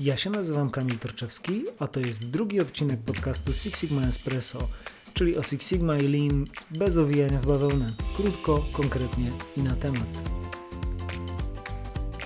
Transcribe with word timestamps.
Ja 0.00 0.16
się 0.16 0.30
nazywam 0.30 0.70
Kamil 0.70 0.98
Torczewski, 0.98 1.64
a 1.78 1.86
to 1.86 2.00
jest 2.00 2.26
drugi 2.26 2.60
odcinek 2.60 3.00
podcastu 3.00 3.54
Six 3.54 3.80
Sigma 3.80 4.02
Espresso, 4.02 4.68
czyli 5.14 5.36
o 5.36 5.42
Six 5.42 5.68
Sigma 5.68 5.96
i 5.96 6.08
Lean 6.08 6.44
bez 6.70 6.96
owijania 6.96 7.38
w 7.40 7.46
bawełnę. 7.46 7.90
Krótko, 8.16 8.64
konkretnie 8.72 9.30
i 9.56 9.62
na 9.62 9.76
temat. 9.76 10.06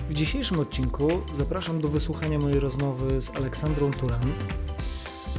W 0.08 0.14
dzisiejszym 0.14 0.58
odcinku 0.58 1.08
zapraszam 1.32 1.80
do 1.80 1.88
wysłuchania 1.88 2.38
mojej 2.38 2.60
rozmowy 2.60 3.20
z 3.20 3.36
Aleksandrą 3.36 3.90
Turant. 3.90 4.54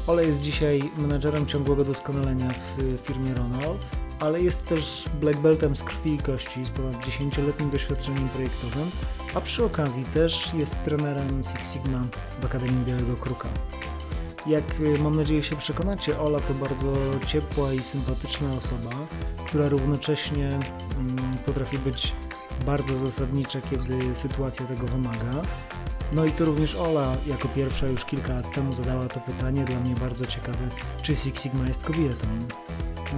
Ole 0.07 0.25
jest 0.25 0.41
dzisiaj 0.41 0.81
menadżerem 0.97 1.45
ciągłego 1.45 1.85
doskonalenia 1.85 2.49
w 2.49 2.97
firmie 3.07 3.33
Ronald, 3.33 3.85
ale 4.19 4.41
jest 4.41 4.65
też 4.65 5.05
black 5.21 5.39
beltem 5.39 5.75
z 5.75 5.83
krwi 5.83 6.13
i 6.13 6.17
kości 6.17 6.65
z 6.65 6.69
ponad 6.69 6.95
10-letnim 6.95 7.71
doświadczeniem 7.71 8.29
projektowym, 8.29 8.91
a 9.35 9.41
przy 9.41 9.65
okazji 9.65 10.03
też 10.03 10.53
jest 10.53 10.83
trenerem 10.83 11.43
Six 11.43 11.73
Sigma 11.73 12.03
w 12.41 12.45
Akademii 12.45 12.85
Białego 12.85 13.15
Kruka. 13.15 13.49
Jak 14.47 14.79
y, 14.79 15.01
mam 15.03 15.15
nadzieję 15.15 15.43
się 15.43 15.55
przekonacie, 15.55 16.19
Ola 16.19 16.39
to 16.39 16.53
bardzo 16.53 16.93
ciepła 17.27 17.73
i 17.73 17.79
sympatyczna 17.79 18.51
osoba, 18.57 18.89
która 19.47 19.69
równocześnie 19.69 20.47
mm, 20.47 21.17
potrafi 21.45 21.77
być 21.77 22.13
bardzo 22.65 22.97
zasadnicza, 22.97 23.61
kiedy 23.61 24.15
sytuacja 24.15 24.65
tego 24.65 24.87
wymaga. 24.87 25.41
No 26.13 26.25
i 26.25 26.31
to 26.31 26.45
również 26.45 26.75
Ola 26.75 27.17
jako 27.27 27.47
pierwsza 27.47 27.87
już 27.87 28.05
kilka 28.05 28.35
lat 28.35 28.55
temu 28.55 28.73
zadała 28.73 29.07
to 29.07 29.19
pytanie, 29.19 29.65
dla 29.65 29.79
mnie 29.79 29.95
bardzo 29.95 30.25
ciekawe, 30.25 30.69
czy 31.01 31.15
Six 31.15 31.41
Sigma 31.41 31.67
jest 31.67 31.83
kobietą. 31.83 32.27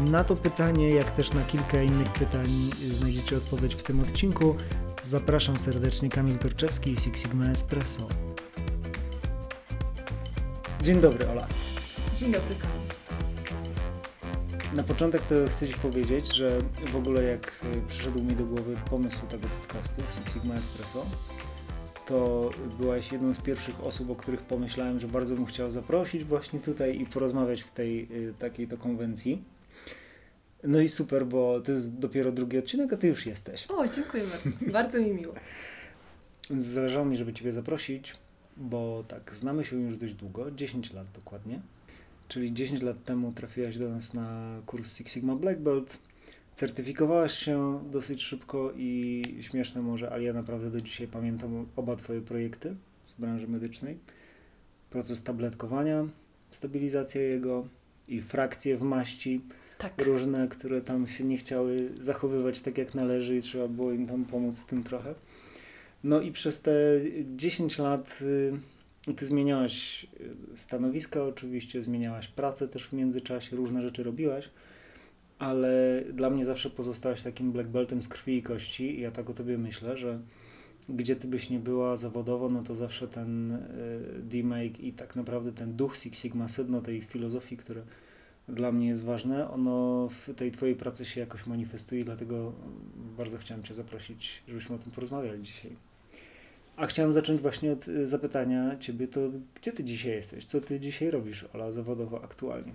Na 0.09 0.23
to 0.23 0.35
pytanie, 0.35 0.89
jak 0.89 1.11
też 1.11 1.33
na 1.33 1.43
kilka 1.43 1.81
innych 1.81 2.11
pytań 2.11 2.47
znajdziecie 2.97 3.37
odpowiedź 3.37 3.75
w 3.75 3.83
tym 3.83 3.99
odcinku. 3.99 4.55
Zapraszam 5.03 5.55
serdecznie 5.55 6.09
Kamil 6.09 6.37
Torczewski 6.37 6.91
i 6.91 6.99
Six 6.99 7.21
Sigma 7.21 7.45
Espresso. 7.45 8.07
Dzień 10.81 11.01
dobry 11.01 11.29
Ola. 11.29 11.47
Dzień 12.17 12.31
dobry 12.31 12.55
Kamil. 12.55 12.83
Na 14.73 14.83
początek 14.83 15.21
to 15.21 15.35
chcę 15.49 15.67
Ci 15.67 15.73
powiedzieć, 15.73 16.35
że 16.35 16.57
w 16.87 16.95
ogóle 16.95 17.23
jak 17.23 17.51
przyszedł 17.87 18.23
mi 18.23 18.35
do 18.35 18.45
głowy 18.45 18.75
pomysł 18.89 19.27
tego 19.29 19.47
podcastu 19.47 20.01
Six 20.15 20.33
Sigma 20.33 20.55
Espresso, 20.55 21.05
to 22.05 22.49
byłaś 22.79 23.11
jedną 23.11 23.33
z 23.33 23.41
pierwszych 23.41 23.83
osób, 23.83 24.09
o 24.09 24.15
których 24.15 24.41
pomyślałem, 24.41 24.99
że 24.99 25.07
bardzo 25.07 25.35
bym 25.35 25.45
chciał 25.45 25.71
zaprosić 25.71 26.23
właśnie 26.23 26.59
tutaj 26.59 27.01
i 27.01 27.05
porozmawiać 27.05 27.61
w 27.61 27.71
tej 27.71 28.07
takiej 28.39 28.67
to 28.67 28.77
konwencji. 28.77 29.43
No 30.63 30.79
i 30.79 30.89
super, 30.89 31.25
bo 31.25 31.61
to 31.61 31.71
jest 31.71 31.97
dopiero 31.99 32.31
drugi 32.31 32.57
odcinek, 32.57 32.93
a 32.93 32.97
ty 32.97 33.07
już 33.07 33.25
jesteś. 33.25 33.67
O, 33.69 33.87
dziękuję 33.87 34.23
bardzo. 34.23 34.71
bardzo 34.71 34.99
mi 34.99 35.11
miło. 35.11 35.33
Więc 36.49 36.63
zależało 36.63 37.05
mi, 37.05 37.15
żeby 37.15 37.33
ciebie 37.33 37.53
zaprosić, 37.53 38.13
bo 38.57 39.03
tak, 39.07 39.35
znamy 39.35 39.65
się 39.65 39.75
już 39.75 39.97
dość 39.97 40.13
długo, 40.13 40.51
10 40.51 40.93
lat 40.93 41.07
dokładnie. 41.11 41.61
Czyli 42.27 42.53
10 42.53 42.81
lat 42.81 43.03
temu 43.03 43.33
trafiłaś 43.33 43.77
do 43.77 43.89
nas 43.89 44.13
na 44.13 44.57
kurs 44.65 44.97
Six 44.97 45.13
Sigma 45.13 45.35
Black 45.35 45.59
Belt. 45.59 45.97
Certyfikowałaś 46.55 47.33
się 47.33 47.83
dosyć 47.91 48.23
szybko 48.23 48.73
i 48.77 49.23
śmieszne 49.41 49.81
może, 49.81 50.11
ale 50.11 50.23
ja 50.23 50.33
naprawdę 50.33 50.71
do 50.71 50.81
dzisiaj 50.81 51.07
pamiętam 51.07 51.65
oba 51.75 51.95
twoje 51.95 52.21
projekty 52.21 52.75
z 53.05 53.13
branży 53.13 53.47
medycznej. 53.47 53.97
Proces 54.89 55.23
tabletkowania, 55.23 56.07
stabilizacja 56.51 57.21
jego 57.21 57.67
i 58.07 58.21
frakcje 58.21 58.77
w 58.77 58.81
maści 58.81 59.41
tak. 59.77 60.01
różne, 60.01 60.47
które 60.47 60.81
tam 60.81 61.07
się 61.07 61.23
nie 61.23 61.37
chciały 61.37 61.89
zachowywać 62.01 62.59
tak 62.59 62.77
jak 62.77 62.95
należy 62.95 63.37
i 63.37 63.41
trzeba 63.41 63.67
było 63.67 63.91
im 63.91 64.07
tam 64.07 64.25
pomóc 64.25 64.59
w 64.59 64.65
tym 64.65 64.83
trochę. 64.83 65.15
No 66.03 66.21
i 66.21 66.31
przez 66.31 66.61
te 66.61 66.71
10 67.25 67.77
lat 67.77 68.19
y, 69.07 69.13
ty 69.15 69.25
zmieniałaś 69.25 70.03
y, 70.53 70.57
stanowiska 70.57 71.23
oczywiście, 71.23 71.83
zmieniałaś 71.83 72.27
pracę 72.27 72.67
też 72.67 72.87
w 72.87 72.93
międzyczasie, 72.93 73.55
różne 73.55 73.81
rzeczy 73.81 74.03
robiłaś, 74.03 74.49
ale 75.39 76.03
dla 76.13 76.29
mnie 76.29 76.45
zawsze 76.45 76.69
pozostałaś 76.69 77.21
takim 77.21 77.51
black 77.51 77.69
beltem 77.69 78.03
z 78.03 78.07
krwi 78.07 78.37
i 78.37 78.43
kości 78.43 78.97
i 78.97 79.01
ja 79.01 79.11
tak 79.11 79.29
o 79.29 79.33
tobie 79.33 79.57
myślę, 79.57 79.97
że 79.97 80.19
gdzie 80.89 81.15
ty 81.15 81.27
byś 81.27 81.49
nie 81.49 81.59
była 81.59 81.97
zawodowo, 81.97 82.49
no 82.49 82.63
to 82.63 82.75
zawsze 82.75 83.07
ten 83.07 83.51
y, 83.51 83.59
D-Make 84.23 84.79
i 84.79 84.93
tak 84.93 85.15
naprawdę 85.15 85.51
ten 85.51 85.75
duch 85.75 85.97
Six 85.97 86.19
Sigma, 86.19 86.47
sedno 86.47 86.81
tej 86.81 87.01
filozofii, 87.01 87.57
które 87.57 87.81
dla 88.47 88.71
mnie 88.71 88.87
jest 88.87 89.03
ważne, 89.03 89.49
ono 89.49 90.07
w 90.09 90.33
tej 90.35 90.51
Twojej 90.51 90.75
pracy 90.75 91.05
się 91.05 91.19
jakoś 91.19 91.45
manifestuje, 91.45 92.03
dlatego 92.03 92.53
bardzo 93.17 93.37
chciałem 93.37 93.63
Cię 93.63 93.73
zaprosić, 93.73 94.43
żebyśmy 94.47 94.75
o 94.75 94.79
tym 94.79 94.91
porozmawiali 94.91 95.43
dzisiaj. 95.43 95.71
A 96.75 96.85
chciałem 96.85 97.13
zacząć 97.13 97.41
właśnie 97.41 97.71
od 97.71 97.87
y, 97.87 98.07
zapytania 98.07 98.77
Ciebie, 98.77 99.07
to 99.07 99.21
gdzie 99.55 99.71
Ty 99.71 99.83
dzisiaj 99.83 100.11
jesteś? 100.11 100.45
Co 100.45 100.61
Ty 100.61 100.79
dzisiaj 100.79 101.11
robisz, 101.11 101.45
Ola, 101.53 101.71
zawodowo 101.71 102.23
aktualnie? 102.23 102.71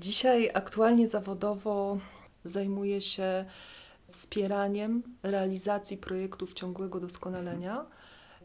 Dzisiaj 0.00 0.50
aktualnie 0.54 1.08
zawodowo 1.08 1.98
zajmuję 2.44 3.00
się 3.00 3.44
wspieraniem 4.08 5.02
realizacji 5.22 5.96
projektów 5.96 6.54
ciągłego 6.54 7.00
doskonalenia, 7.00 7.86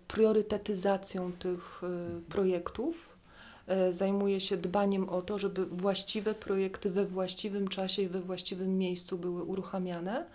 priorytetyzacją 0.07 1.31
tych 1.31 1.81
y, 1.83 2.21
projektów, 2.21 3.17
E, 3.67 3.93
zajmuje 3.93 4.41
się 4.41 4.57
dbaniem 4.57 5.09
o 5.09 5.21
to, 5.21 5.37
żeby 5.37 5.65
właściwe 5.65 6.33
projekty 6.33 6.89
we 6.89 7.05
właściwym 7.05 7.67
czasie 7.67 8.01
i 8.01 8.07
we 8.07 8.21
właściwym 8.21 8.77
miejscu 8.77 9.17
były 9.17 9.43
uruchamiane, 9.43 10.25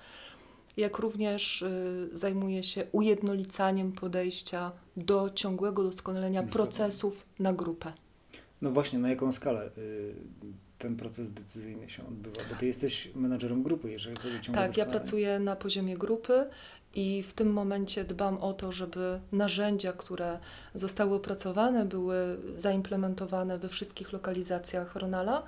jak 0.76 0.98
również 0.98 1.62
e, 1.62 1.70
zajmuje 2.12 2.62
się 2.62 2.86
ujednolicaniem 2.92 3.92
podejścia 3.92 4.72
do 4.96 5.30
ciągłego 5.30 5.82
doskonalenia 5.82 6.42
procesów 6.42 7.26
na 7.38 7.52
grupę. 7.52 7.92
No 8.62 8.70
właśnie, 8.70 8.98
na 8.98 9.10
jaką 9.10 9.32
skalę? 9.32 9.70
Y, 9.78 10.14
ten 10.82 10.97
proces 10.97 11.31
decyzyjny 11.31 11.88
się 11.88 12.06
odbywa? 12.06 12.41
Bo 12.50 12.56
ty 12.56 12.66
jesteś 12.66 13.10
menadżerem 13.15 13.62
grupy, 13.62 13.91
jeżeli 13.91 14.16
chodzi 14.16 14.37
o 14.37 14.41
ciągłe 14.41 14.62
Tak, 14.62 14.76
ja 14.76 14.87
pracuję 14.87 15.38
na 15.38 15.56
poziomie 15.56 15.97
grupy 15.97 16.47
i 16.94 17.22
w 17.22 17.32
tym 17.32 17.53
momencie 17.53 18.04
dbam 18.04 18.38
o 18.38 18.53
to, 18.53 18.72
żeby 18.72 19.21
narzędzia, 19.32 19.92
które 19.92 20.38
zostały 20.75 21.15
opracowane, 21.15 21.84
były 21.84 22.38
zaimplementowane 22.54 23.59
we 23.59 23.69
wszystkich 23.69 24.12
lokalizacjach 24.12 24.97
Ronala 24.97 25.42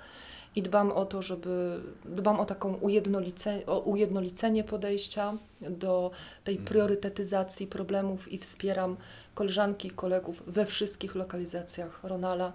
i 0.56 0.62
dbam 0.62 0.92
o 0.92 1.04
to, 1.04 1.22
żeby 1.22 1.80
dbam 2.04 2.40
o 2.40 2.44
taką 2.44 2.74
ujednolicenie, 2.74 3.66
o 3.66 3.78
ujednolicenie 3.80 4.64
podejścia 4.64 5.34
do 5.60 6.10
tej 6.44 6.54
mhm. 6.54 6.68
priorytetyzacji 6.68 7.66
problemów 7.66 8.32
i 8.32 8.38
wspieram 8.38 8.96
koleżanki 9.34 9.88
i 9.88 9.90
kolegów 9.90 10.42
we 10.46 10.66
wszystkich 10.66 11.14
lokalizacjach 11.14 12.04
Ronala, 12.04 12.52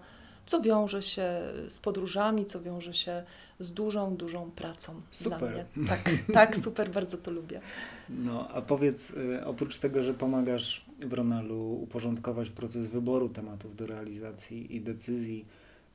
co 0.50 0.62
wiąże 0.62 1.02
się 1.02 1.42
z 1.68 1.80
podróżami, 1.80 2.46
co 2.46 2.62
wiąże 2.62 2.94
się 2.94 3.24
z 3.60 3.72
dużą, 3.72 4.16
dużą 4.16 4.52
pracą 4.52 5.02
super. 5.12 5.40
dla 5.40 5.50
mnie. 5.50 5.66
Tak, 5.88 6.10
tak, 6.34 6.58
super, 6.64 6.92
bardzo 6.92 7.18
to 7.18 7.32
lubię. 7.32 7.62
No, 8.10 8.50
a 8.50 8.62
powiedz, 8.62 9.12
y, 9.12 9.46
oprócz 9.46 9.78
tego, 9.78 10.04
że 10.04 10.14
pomagasz 10.14 10.86
w 11.00 11.14
Ronalu 11.14 11.80
uporządkować 11.84 12.50
proces 12.50 12.88
wyboru 12.88 13.30
tematów 13.30 13.76
do 13.76 13.88
realizacji 13.88 14.76
i 14.76 14.82
decyzji, 14.82 15.46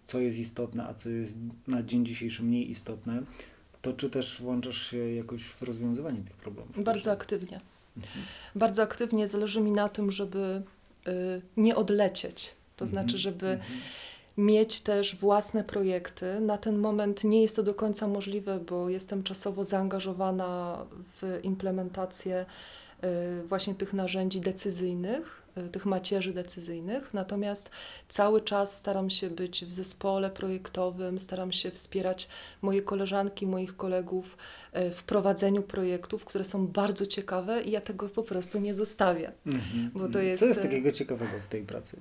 co 0.05 0.21
jest 0.21 0.39
istotne, 0.39 0.87
a 0.87 0.95
co 0.95 1.09
jest 1.09 1.37
na 1.67 1.83
dzień 1.83 2.07
dzisiejszy 2.07 2.43
mniej 2.43 2.71
istotne, 2.71 3.23
to 3.83 3.93
czy 3.93 4.11
też 4.11 4.41
włączasz 4.41 4.91
się 4.91 5.15
jakoś 5.15 5.45
w 5.45 5.63
rozwiązywanie 5.63 6.23
tych 6.23 6.37
problemów? 6.37 6.85
Bardzo 6.85 7.13
aktywnie. 7.13 7.61
Mhm. 7.97 8.25
Bardzo 8.55 8.83
aktywnie 8.83 9.29
zależy 9.29 9.61
mi 9.61 9.73
na 9.73 9.89
tym, 9.89 10.13
żeby 10.13 10.63
y, 11.09 11.43
nie 11.57 11.77
odlecieć. 11.77 12.55
To 12.77 12.85
mhm. 12.85 12.91
znaczy, 12.91 13.19
żeby 13.19 13.47
mhm 13.47 13.81
mieć 14.37 14.81
też 14.81 15.17
własne 15.17 15.65
projekty. 15.65 16.41
Na 16.41 16.59
ten 16.59 16.79
moment 16.79 17.25
nie 17.25 17.43
jest 17.43 17.57
to 17.57 17.63
do 17.63 17.75
końca 17.75 18.09
możliwe, 18.09 18.59
bo 18.59 18.89
jestem 18.89 19.23
czasowo 19.23 19.65
zaangażowana 19.65 20.79
w 21.21 21.41
implementację 21.43 22.47
y, 23.05 23.43
właśnie 23.47 23.75
tych 23.75 23.93
narzędzi 23.93 24.41
decyzyjnych, 24.41 25.43
y, 25.59 25.69
tych 25.69 25.87
macierzy 25.87 26.33
decyzyjnych. 26.33 27.15
Natomiast 27.15 27.71
cały 28.09 28.41
czas 28.41 28.77
staram 28.77 29.11
się 29.11 29.31
być 29.31 29.65
w 29.65 29.73
zespole 29.73 30.31
projektowym, 30.31 31.19
staram 31.19 31.53
się 31.53 31.71
wspierać 31.71 32.29
moje 32.63 32.83
koleżanki, 32.83 33.47
moich 33.47 33.77
kolegów 33.77 34.37
y, 34.77 34.91
w 34.91 35.03
prowadzeniu 35.03 35.63
projektów, 35.63 36.25
które 36.25 36.45
są 36.45 36.67
bardzo 36.67 37.07
ciekawe 37.07 37.63
i 37.63 37.71
ja 37.71 37.81
tego 37.81 38.09
po 38.09 38.23
prostu 38.23 38.61
nie 38.61 38.75
zostawię. 38.75 39.33
Mm 39.47 39.59
-hmm. 39.59 39.91
bo 39.95 40.09
to 40.09 40.19
jest... 40.19 40.41
Co 40.41 40.47
jest 40.47 40.63
takiego 40.63 40.93
ciekawego 40.93 41.41
w 41.43 41.49
tej 41.49 41.63
pracy? 41.63 42.01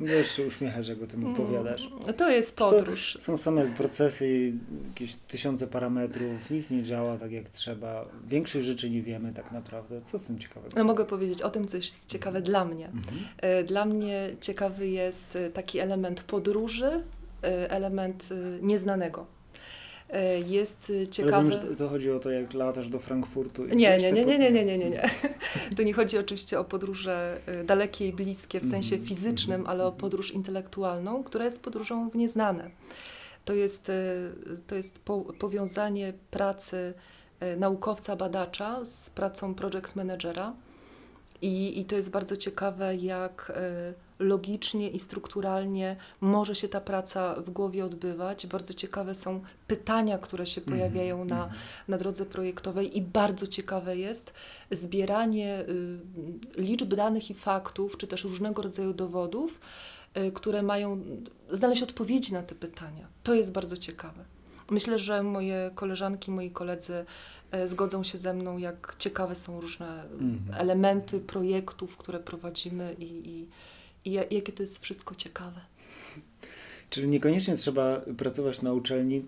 Wiesz, 0.00 0.30
się 0.30 0.46
uśmiechasz, 0.46 0.88
jak 0.88 1.02
o 1.02 1.06
tym 1.06 1.26
opowiadasz. 1.26 1.86
Mm, 1.86 2.14
to 2.14 2.30
jest 2.30 2.56
podróż. 2.56 3.12
To 3.12 3.20
są 3.20 3.36
same 3.36 3.66
procesy, 3.66 4.52
jakieś 4.88 5.16
tysiące 5.16 5.66
parametrów, 5.66 6.50
nic 6.50 6.70
nie 6.70 6.82
działa 6.82 7.18
tak 7.18 7.32
jak 7.32 7.48
trzeba. 7.48 8.04
Większość 8.26 8.66
rzeczy 8.66 8.90
nie 8.90 9.02
wiemy 9.02 9.32
tak 9.32 9.52
naprawdę. 9.52 10.00
Co 10.04 10.18
z 10.18 10.26
tym 10.26 10.38
ciekawego? 10.38 10.76
No 10.76 10.84
mogę 10.84 11.04
powiedzieć 11.04 11.42
o 11.42 11.50
tym, 11.50 11.68
co 11.68 11.76
jest 11.76 12.08
ciekawe 12.08 12.42
dla 12.42 12.64
mnie. 12.64 12.86
Mhm. 12.86 13.16
E, 13.38 13.64
dla 13.64 13.84
mnie 13.84 14.30
ciekawy 14.40 14.88
jest 14.88 15.36
e, 15.36 15.50
taki 15.50 15.78
element 15.78 16.22
podróży, 16.22 17.04
e, 17.42 17.70
element 17.70 18.28
nieznanego. 18.62 19.35
E, 20.10 20.40
jest 20.40 20.92
ciekawe. 21.10 21.36
Rozumiem, 21.36 21.68
że 21.68 21.76
to, 21.76 21.88
chodzi 21.88 22.10
o 22.10 22.18
to, 22.18 22.30
jak 22.30 22.54
latasz 22.54 22.88
do 22.88 22.98
Frankfurtu. 22.98 23.64
Nie, 23.64 23.98
nie, 23.98 24.12
nie, 24.12 24.24
nie, 24.24 24.38
nie, 24.38 24.52
nie, 24.52 24.64
nie, 24.64 24.78
nie, 24.78 24.90
nie. 24.90 25.10
To 25.76 25.82
nie 25.82 25.92
chodzi 25.92 26.18
oczywiście 26.18 26.60
o 26.60 26.64
podróże 26.64 27.40
dalekie 27.64 28.08
i 28.08 28.12
bliskie 28.12 28.60
w 28.60 28.70
sensie 28.70 28.96
mhm, 28.96 29.08
fizycznym, 29.08 29.60
mhm, 29.60 29.70
ale 29.70 29.84
o 29.84 29.86
mhm. 29.86 30.00
podróż 30.00 30.30
intelektualną, 30.30 31.24
która 31.24 31.44
jest 31.44 31.62
podróżą 31.62 32.10
w 32.10 32.14
nieznane. 32.14 32.70
To 33.44 33.52
jest, 33.52 33.92
to 34.66 34.74
jest 34.74 34.98
po, 34.98 35.20
powiązanie 35.20 36.12
pracy 36.30 36.94
naukowca, 37.56 38.16
badacza 38.16 38.84
z 38.84 39.10
pracą 39.10 39.54
project 39.54 39.96
managera. 39.96 40.54
I, 41.46 41.80
I 41.80 41.84
to 41.84 41.96
jest 41.96 42.10
bardzo 42.10 42.36
ciekawe, 42.36 42.96
jak 42.96 43.52
logicznie 44.18 44.90
i 44.90 44.98
strukturalnie 44.98 45.96
może 46.20 46.54
się 46.54 46.68
ta 46.68 46.80
praca 46.80 47.34
w 47.34 47.50
głowie 47.50 47.84
odbywać. 47.84 48.46
Bardzo 48.46 48.74
ciekawe 48.74 49.14
są 49.14 49.40
pytania, 49.66 50.18
które 50.18 50.46
się 50.46 50.60
mhm, 50.60 50.78
pojawiają 50.78 51.24
na, 51.24 51.44
mhm. 51.44 51.60
na 51.88 51.98
drodze 51.98 52.26
projektowej 52.26 52.98
i 52.98 53.02
bardzo 53.02 53.46
ciekawe 53.46 53.96
jest 53.96 54.32
zbieranie 54.70 55.60
y, 55.60 55.98
liczb 56.56 56.94
danych 56.94 57.30
i 57.30 57.34
faktów, 57.34 57.96
czy 57.96 58.06
też 58.06 58.24
różnego 58.24 58.62
rodzaju 58.62 58.92
dowodów, 58.92 59.60
y, 60.16 60.32
które 60.32 60.62
mają 60.62 61.00
znaleźć 61.50 61.82
odpowiedzi 61.82 62.32
na 62.32 62.42
te 62.42 62.54
pytania. 62.54 63.06
To 63.22 63.34
jest 63.34 63.52
bardzo 63.52 63.76
ciekawe. 63.76 64.24
Myślę, 64.70 64.98
że 64.98 65.22
moje 65.22 65.70
koleżanki, 65.74 66.30
moi 66.30 66.50
koledzy 66.50 67.04
y, 67.54 67.68
zgodzą 67.68 68.04
się 68.04 68.18
ze 68.18 68.34
mną, 68.34 68.58
jak 68.58 68.96
ciekawe 68.98 69.34
są 69.34 69.60
różne 69.60 70.02
mhm. 70.02 70.40
elementy 70.60 71.20
projektów, 71.20 71.96
które 71.96 72.18
prowadzimy 72.20 72.96
i, 72.98 73.28
i 73.28 73.48
i 74.06 74.12
jakie 74.12 74.52
to 74.52 74.62
jest 74.62 74.78
wszystko 74.78 75.14
ciekawe. 75.14 75.60
Czyli 76.90 77.08
niekoniecznie 77.08 77.56
trzeba 77.56 78.00
pracować 78.16 78.62
na 78.62 78.72
uczelni 78.72 79.24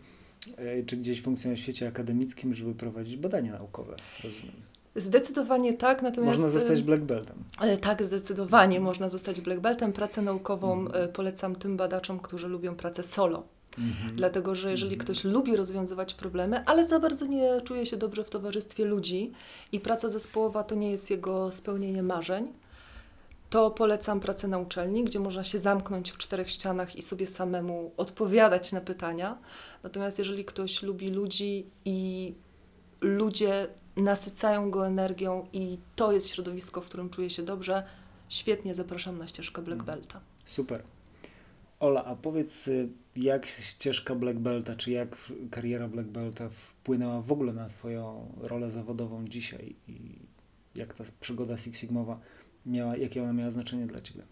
e, 0.56 0.82
czy 0.82 0.96
gdzieś 0.96 1.22
funkcjonować 1.22 1.60
w 1.60 1.62
świecie 1.62 1.88
akademickim, 1.88 2.54
żeby 2.54 2.74
prowadzić 2.74 3.16
badania 3.16 3.52
naukowe, 3.52 3.96
rozumiem. 4.24 4.54
Zdecydowanie 4.96 5.74
tak, 5.74 6.02
natomiast... 6.02 6.38
Można 6.38 6.50
zostać 6.50 6.82
black 6.82 7.02
beltem. 7.02 7.36
E, 7.60 7.76
tak, 7.76 8.04
zdecydowanie 8.04 8.80
można 8.80 9.08
zostać 9.08 9.40
black 9.40 9.60
beltem. 9.60 9.92
Pracę 9.92 10.22
naukową 10.22 10.80
mhm. 10.80 11.12
polecam 11.12 11.56
tym 11.56 11.76
badaczom, 11.76 12.20
którzy 12.20 12.48
lubią 12.48 12.74
pracę 12.74 13.02
solo. 13.02 13.44
Mhm. 13.78 14.16
Dlatego, 14.16 14.54
że 14.54 14.70
jeżeli 14.70 14.94
mhm. 14.94 15.04
ktoś 15.04 15.24
lubi 15.24 15.56
rozwiązywać 15.56 16.14
problemy, 16.14 16.64
ale 16.66 16.88
za 16.88 17.00
bardzo 17.00 17.26
nie 17.26 17.60
czuje 17.60 17.86
się 17.86 17.96
dobrze 17.96 18.24
w 18.24 18.30
towarzystwie 18.30 18.84
ludzi 18.84 19.32
i 19.72 19.80
praca 19.80 20.08
zespołowa 20.08 20.64
to 20.64 20.74
nie 20.74 20.90
jest 20.90 21.10
jego 21.10 21.50
spełnienie 21.50 22.02
marzeń, 22.02 22.52
to 23.50 23.70
polecam 23.70 24.20
pracę 24.20 24.48
na 24.48 24.58
uczelni, 24.58 25.04
gdzie 25.04 25.20
można 25.20 25.44
się 25.44 25.58
zamknąć 25.58 26.10
w 26.10 26.18
czterech 26.18 26.50
ścianach 26.50 26.96
i 26.96 27.02
sobie 27.02 27.26
samemu 27.26 27.92
odpowiadać 27.96 28.72
na 28.72 28.80
pytania. 28.80 29.38
Natomiast 29.82 30.18
jeżeli 30.18 30.44
ktoś 30.44 30.82
lubi 30.82 31.08
ludzi 31.08 31.66
i 31.84 32.34
ludzie 33.00 33.68
nasycają 33.96 34.70
go 34.70 34.86
energią 34.86 35.46
i 35.52 35.78
to 35.96 36.12
jest 36.12 36.28
środowisko, 36.28 36.80
w 36.80 36.86
którym 36.86 37.10
czuje 37.10 37.30
się 37.30 37.42
dobrze, 37.42 37.82
świetnie 38.28 38.74
zapraszam 38.74 39.18
na 39.18 39.28
ścieżkę 39.28 39.62
Black 39.62 39.82
mm. 39.82 39.86
Belta. 39.86 40.20
Super. 40.44 40.82
Ola, 41.80 42.04
a 42.04 42.16
powiedz, 42.16 42.68
y, 42.68 42.88
jak 43.22 43.46
ścieżka 43.46 44.14
Black 44.14 44.38
Belta, 44.38 44.76
czy 44.76 44.90
jak 44.90 45.16
kariera 45.50 45.88
Black 45.88 46.08
Belta 46.08 46.48
wpłynęła 46.48 47.22
w 47.22 47.32
ogóle 47.32 47.52
na 47.52 47.68
Twoją 47.68 48.32
rolę 48.40 48.70
zawodową 48.70 49.28
dzisiaj 49.28 49.76
i 49.88 50.18
jak 50.74 50.94
ta 50.94 51.04
przygoda 51.20 51.56
Six 51.56 51.80
Sigmowa 51.80 52.20
miała, 52.66 52.96
jakie 52.96 53.22
ona 53.22 53.32
miała 53.32 53.50
znaczenie 53.50 53.86
dla 53.86 54.00
Ciebie? 54.00 54.22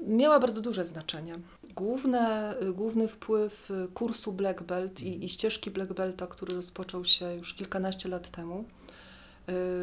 Miała 0.00 0.40
bardzo 0.40 0.60
duże 0.60 0.84
znaczenie. 0.84 1.38
Główne, 1.74 2.54
główny 2.74 3.08
wpływ 3.08 3.72
kursu 3.94 4.32
Black 4.32 4.62
Belt 4.62 5.02
i, 5.02 5.24
i 5.24 5.28
ścieżki 5.28 5.70
Black 5.70 5.92
Belta, 5.92 6.26
który 6.26 6.56
rozpoczął 6.56 7.04
się 7.04 7.34
już 7.34 7.54
kilkanaście 7.54 8.08
lat 8.08 8.30
temu, 8.30 8.64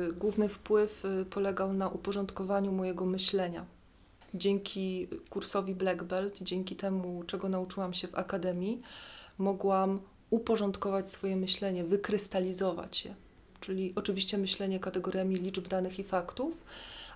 y, 0.10 0.14
główny 0.14 0.50
wpływ 0.50 1.06
y, 1.06 1.26
polegał 1.26 1.74
na 1.74 1.90
uporządkowaniu 1.90 2.72
mojego 2.72 3.06
myślenia. 3.06 3.66
Dzięki 4.36 5.08
kursowi 5.30 5.76
Black 5.76 6.04
Belt, 6.04 6.42
dzięki 6.42 6.76
temu, 6.76 7.24
czego 7.24 7.50
nauczyłam 7.50 7.94
się 7.94 8.08
w 8.08 8.16
akademii, 8.16 8.82
mogłam 9.38 10.00
uporządkować 10.30 11.12
swoje 11.12 11.36
myślenie, 11.36 11.84
wykrystalizować 11.84 13.06
je. 13.06 13.16
Czyli 13.62 13.94
oczywiście 13.96 14.38
myślenie 14.38 14.80
kategoriami 14.80 15.36
liczb, 15.36 15.68
danych 15.68 16.00
i 16.00 16.04
faktów, 16.04 16.64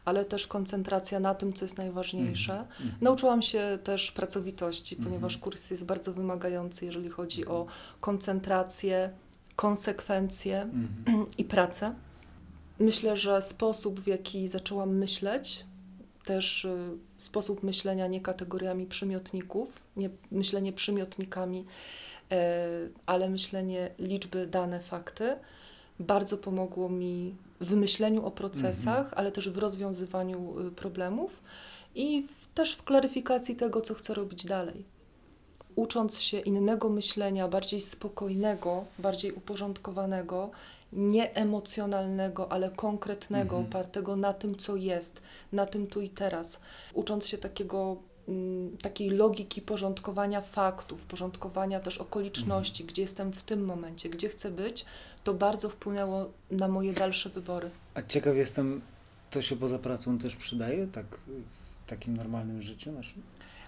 ale 0.06 0.25
też 0.25 0.48
koncentracja 0.48 1.19
na 1.19 1.36
tym, 1.36 1.54
co 1.54 1.66
jest 1.66 1.77
najważniejsze. 1.77 2.54
Mm 2.54 2.68
-hmm. 2.68 3.01
Nauczyłam 3.01 3.42
się 3.42 3.80
też 3.83 4.12
pracowitości, 4.12 4.95
mm 4.95 5.06
-hmm. 5.06 5.10
ponieważ 5.10 5.38
kurs 5.38 5.72
jest 5.72 5.86
bardzo 5.86 6.13
wymagający, 6.13 6.86
jeżeli 6.86 7.10
chodzi 7.10 7.45
o 7.45 7.65
koncentrację, 8.01 9.10
konsekwencje 9.56 10.62
mm 10.62 10.88
-hmm. 11.06 11.25
i 11.38 11.44
pracę. 11.44 11.95
Myślę, 12.80 13.18
że 13.18 13.42
sposób, 13.42 14.00
w 14.00 14.07
jaki 14.07 14.48
zaczęłam 14.48 14.98
myśleć, 14.98 15.65
też 16.29 16.65
y, 16.65 16.97
sposób 17.17 17.63
myślenia 17.63 18.07
nie 18.07 18.21
kategoriami 18.21 18.85
przymiotników, 18.85 19.83
nie 19.97 20.09
myślenie 20.31 20.73
przymiotnikami, 20.73 21.59
y, 21.59 22.35
ale 23.05 23.29
myślenie 23.29 23.91
liczby, 23.99 24.47
dane, 24.47 24.79
fakty, 24.79 25.35
bardzo 25.99 26.37
pomogło 26.37 26.89
mi 26.89 27.35
w 27.59 27.75
myśleniu 27.75 28.25
o 28.25 28.31
procesach, 28.31 28.99
mhm. 28.99 29.13
ale 29.15 29.31
też 29.31 29.49
w 29.49 29.57
rozwiązywaniu 29.57 30.67
y, 30.67 30.71
problemów 30.71 31.41
i 31.95 32.21
w, 32.21 32.53
też 32.53 32.75
w 32.75 32.83
klaryfikacji 32.83 33.55
tego, 33.55 33.81
co 33.81 33.93
chcę 33.93 34.13
robić 34.13 34.45
dalej. 34.45 34.85
Ucząc 35.75 36.19
się 36.21 36.39
innego 36.39 36.89
myślenia, 36.89 37.47
bardziej 37.47 37.81
spokojnego, 37.81 38.85
bardziej 38.99 39.31
uporządkowanego, 39.31 40.51
nie 40.94 41.36
emocjonalnego, 41.36 42.51
ale 42.51 42.69
konkretnego, 42.69 43.56
mhm. 43.56 43.65
opartego 43.65 44.15
na 44.15 44.33
tym, 44.33 44.56
co 44.56 44.75
jest, 44.75 45.21
na 45.51 45.65
tym 45.65 45.88
tu 45.88 46.01
i 46.01 46.09
teraz. 46.09 46.62
Ucząc 46.94 47.27
się 47.27 47.38
takiego 47.38 47.97
mm, 48.27 48.77
takiej 48.77 49.09
logiki 49.09 49.62
porządkowania 49.62 50.41
faktów, 50.41 51.01
porządkowania 51.01 51.80
też 51.80 51.97
okoliczności, 51.97 52.83
mhm. 52.83 52.94
gdzie 52.94 53.01
jestem 53.01 53.31
w 53.31 53.44
tym 53.44 53.65
momencie, 53.65 54.09
gdzie 54.09 54.30
chcę 54.30 54.51
być, 54.51 54.86
to 55.24 55.33
bardzo 55.33 55.69
wpłynęło 55.69 56.30
na 56.51 56.68
moje 56.68 56.94
dalsze 56.94 57.30
wybory. 57.30 57.69
A 57.94 58.01
ciekaw 58.01 58.36
jestem, 58.36 58.81
to 59.30 59.41
się 59.41 59.56
poza 59.56 59.80
pracą 59.80 60.18
też 60.18 60.36
przydaje, 60.36 60.88
tak 60.88 61.06
w 61.86 61.89
takim 61.89 62.18
normalnym 62.18 62.62
życiu 62.62 62.91
naszym? 62.91 63.21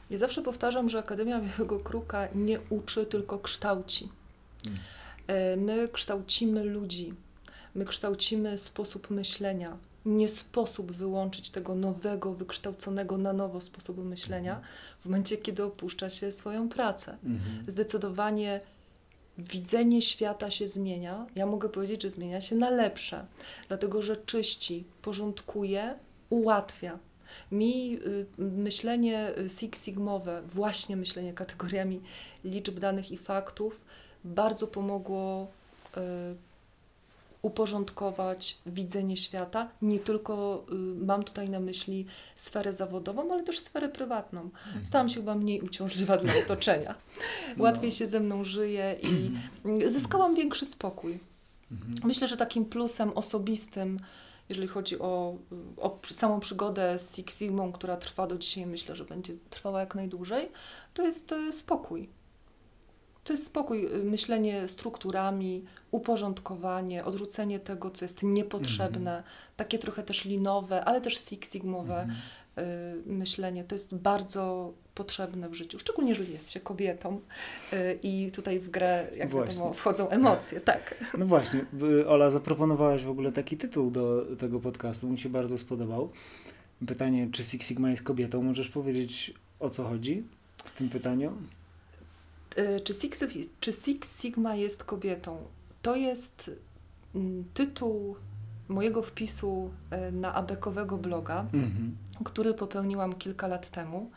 Ja 0.10 0.18
zawsze 0.18 0.42
powtarzam, 0.42 0.90
że 0.90 1.00
Akademia 1.00 1.42
Białego 1.42 1.80
Kruka 1.80 2.28
nie 2.36 2.60
uczy, 2.70 3.06
tylko 3.06 3.40
kształci. 3.40 4.10
Hmm. 4.64 4.84
E, 5.28 5.58
my 5.58 5.88
kształcimy 5.88 6.64
ludzi, 6.64 7.14
my 7.76 7.86
kształcimy 7.86 8.58
sposób 8.58 9.10
myślenia. 9.10 9.78
Nie 10.06 10.30
sposób 10.30 10.92
wyłączyć 10.92 11.50
tego 11.50 11.76
nowego, 11.76 12.34
wykształconego 12.34 13.18
na 13.18 13.34
nowo 13.34 13.62
sposobu 13.62 14.04
myślenia 14.04 14.62
w 15.00 15.06
momencie, 15.06 15.38
kiedy 15.38 15.64
opuszcza 15.64 16.10
się 16.10 16.32
swoją 16.32 16.70
pracę. 16.70 17.18
Mhm. 17.24 17.64
Zdecydowanie 17.68 18.60
widzenie 19.38 20.02
świata 20.02 20.52
się 20.52 20.68
zmienia. 20.68 21.26
Ja 21.36 21.46
mogę 21.46 21.70
powiedzieć, 21.70 22.02
że 22.02 22.10
zmienia 22.10 22.42
się 22.42 22.56
na 22.56 22.70
lepsze, 22.70 23.26
dlatego 23.68 24.02
że 24.02 24.18
czyści, 24.18 24.84
porządkuje, 25.02 25.96
ułatwia. 26.30 27.00
Mi 27.52 28.00
y, 28.06 28.26
myślenie 28.38 29.32
Six 29.60 29.86
Sigmowe, 29.86 30.42
właśnie 30.46 30.98
myślenie 30.98 31.34
kategoriami 31.34 32.02
liczb 32.44 32.80
danych 32.80 33.12
i 33.12 33.18
faktów, 33.18 33.82
bardzo 34.24 34.68
pomogło 34.68 35.48
y, 35.98 36.02
uporządkować 37.42 38.58
widzenie 38.66 39.18
świata. 39.18 39.70
Nie 39.82 40.00
tylko 40.00 40.66
y, 40.72 40.76
mam 41.06 41.24
tutaj 41.24 41.50
na 41.50 41.60
myśli 41.60 42.06
sferę 42.36 42.74
zawodową, 42.74 43.34
ale 43.34 43.44
też 43.44 43.60
sferę 43.60 43.90
prywatną. 43.90 44.42
Mhm. 44.42 44.86
Stałam 44.86 45.10
się 45.10 45.16
chyba 45.16 45.36
mniej 45.36 45.62
uciążliwa 45.62 46.18
dla 46.18 46.34
otoczenia. 46.46 46.96
No. 47.58 47.64
Łatwiej 47.64 47.92
się 47.92 48.08
ze 48.08 48.20
mną 48.20 48.44
żyje 48.44 48.96
i 49.04 49.32
zyskałam 49.90 50.36
większy 50.36 50.66
spokój. 50.66 51.20
Mhm. 51.72 51.94
Myślę, 52.04 52.28
że 52.28 52.38
takim 52.38 52.66
plusem 52.66 53.10
osobistym, 53.10 54.00
jeżeli 54.50 54.68
chodzi 54.68 55.00
o, 55.00 55.36
o 55.78 56.00
samą 56.12 56.40
przygodę 56.40 57.00
z 57.00 57.16
Six 57.16 57.40
Sigmą, 57.40 57.72
która 57.72 57.98
trwa 57.98 58.28
do 58.28 58.38
dzisiaj, 58.38 58.66
myślę, 58.66 58.96
że 58.96 59.06
będzie 59.06 59.34
trwała 59.50 59.80
jak 59.80 59.96
najdłużej, 59.96 60.50
to 60.94 61.04
jest 61.04 61.36
spokój 61.52 62.10
to 63.24 63.34
jest 63.34 63.46
spokój, 63.46 63.86
y, 63.86 64.04
myślenie 64.04 64.68
strukturami, 64.68 65.66
uporządkowanie, 65.92 67.06
odrzucenie 67.06 67.60
tego, 67.60 67.92
co 67.92 68.06
jest 68.06 68.24
niepotrzebne, 68.24 69.12
mm 69.12 69.24
-hmm. 69.24 69.56
takie 69.56 69.80
trochę 69.80 70.04
też 70.04 70.26
linowe, 70.26 70.86
ale 70.86 71.02
też 71.02 71.18
Six 71.18 71.52
Sigmowe 71.52 72.02
mm 72.02 72.16
-hmm. 72.16 72.62
y, 73.10 73.14
myślenie. 73.14 73.64
To 73.64 73.76
jest 73.76 73.96
bardzo 73.96 74.74
potrzebne 74.96 75.50
w 75.50 75.54
życiu, 75.54 75.80
szczególnie 75.80 76.10
jeżeli 76.10 76.34
jest 76.34 76.52
się 76.52 76.60
kobietą 76.60 77.20
y, 77.74 78.00
i 78.04 78.32
tutaj 78.32 78.60
w 78.60 78.70
grę, 78.70 79.08
jak 79.16 79.30
właśnie. 79.30 79.54
wiadomo, 79.54 79.74
wchodzą 79.74 80.10
emocje, 80.10 80.62
tak. 80.62 80.96
No 81.18 81.26
właśnie, 81.26 81.66
Ola, 82.08 82.30
zaproponowałaś 82.30 83.04
w 83.04 83.10
ogóle 83.10 83.32
taki 83.32 83.58
tytuł 83.58 83.92
do 83.92 84.26
tego 84.40 84.60
podcastu, 84.60 85.10
mi 85.10 85.20
się 85.20 85.30
bardzo 85.30 85.58
spodobał. 85.58 86.10
Pytanie, 86.88 87.28
czy 87.32 87.44
Six 87.44 87.68
Sigma 87.68 87.92
jest 87.92 88.04
kobietą? 88.04 88.44
Możesz 88.44 88.70
powiedzieć, 88.70 89.34
o 89.60 89.70
co 89.70 89.84
chodzi 89.84 90.24
w 90.58 90.74
tym 90.74 90.90
pytaniu? 90.90 91.34
Y, 92.58 92.82
czy 92.82 92.94
Six, 92.94 93.24
czy 93.60 93.74
Six 93.74 94.22
Sigma 94.22 94.56
jest 94.56 94.84
kobietą? 94.84 95.38
To 95.82 95.96
jest 95.96 96.52
mm, 97.16 97.46
tytuł 97.54 98.16
mojego 98.68 99.04
wpisu 99.04 99.72
y, 100.10 100.12
na 100.12 100.34
abekowego 100.34 100.98
bloga, 100.98 101.40
mhm. 101.54 101.98
który 102.26 102.54
popełniłam 102.54 103.14
kilka 103.14 103.48
lat 103.48 103.70
temu. 103.70 104.12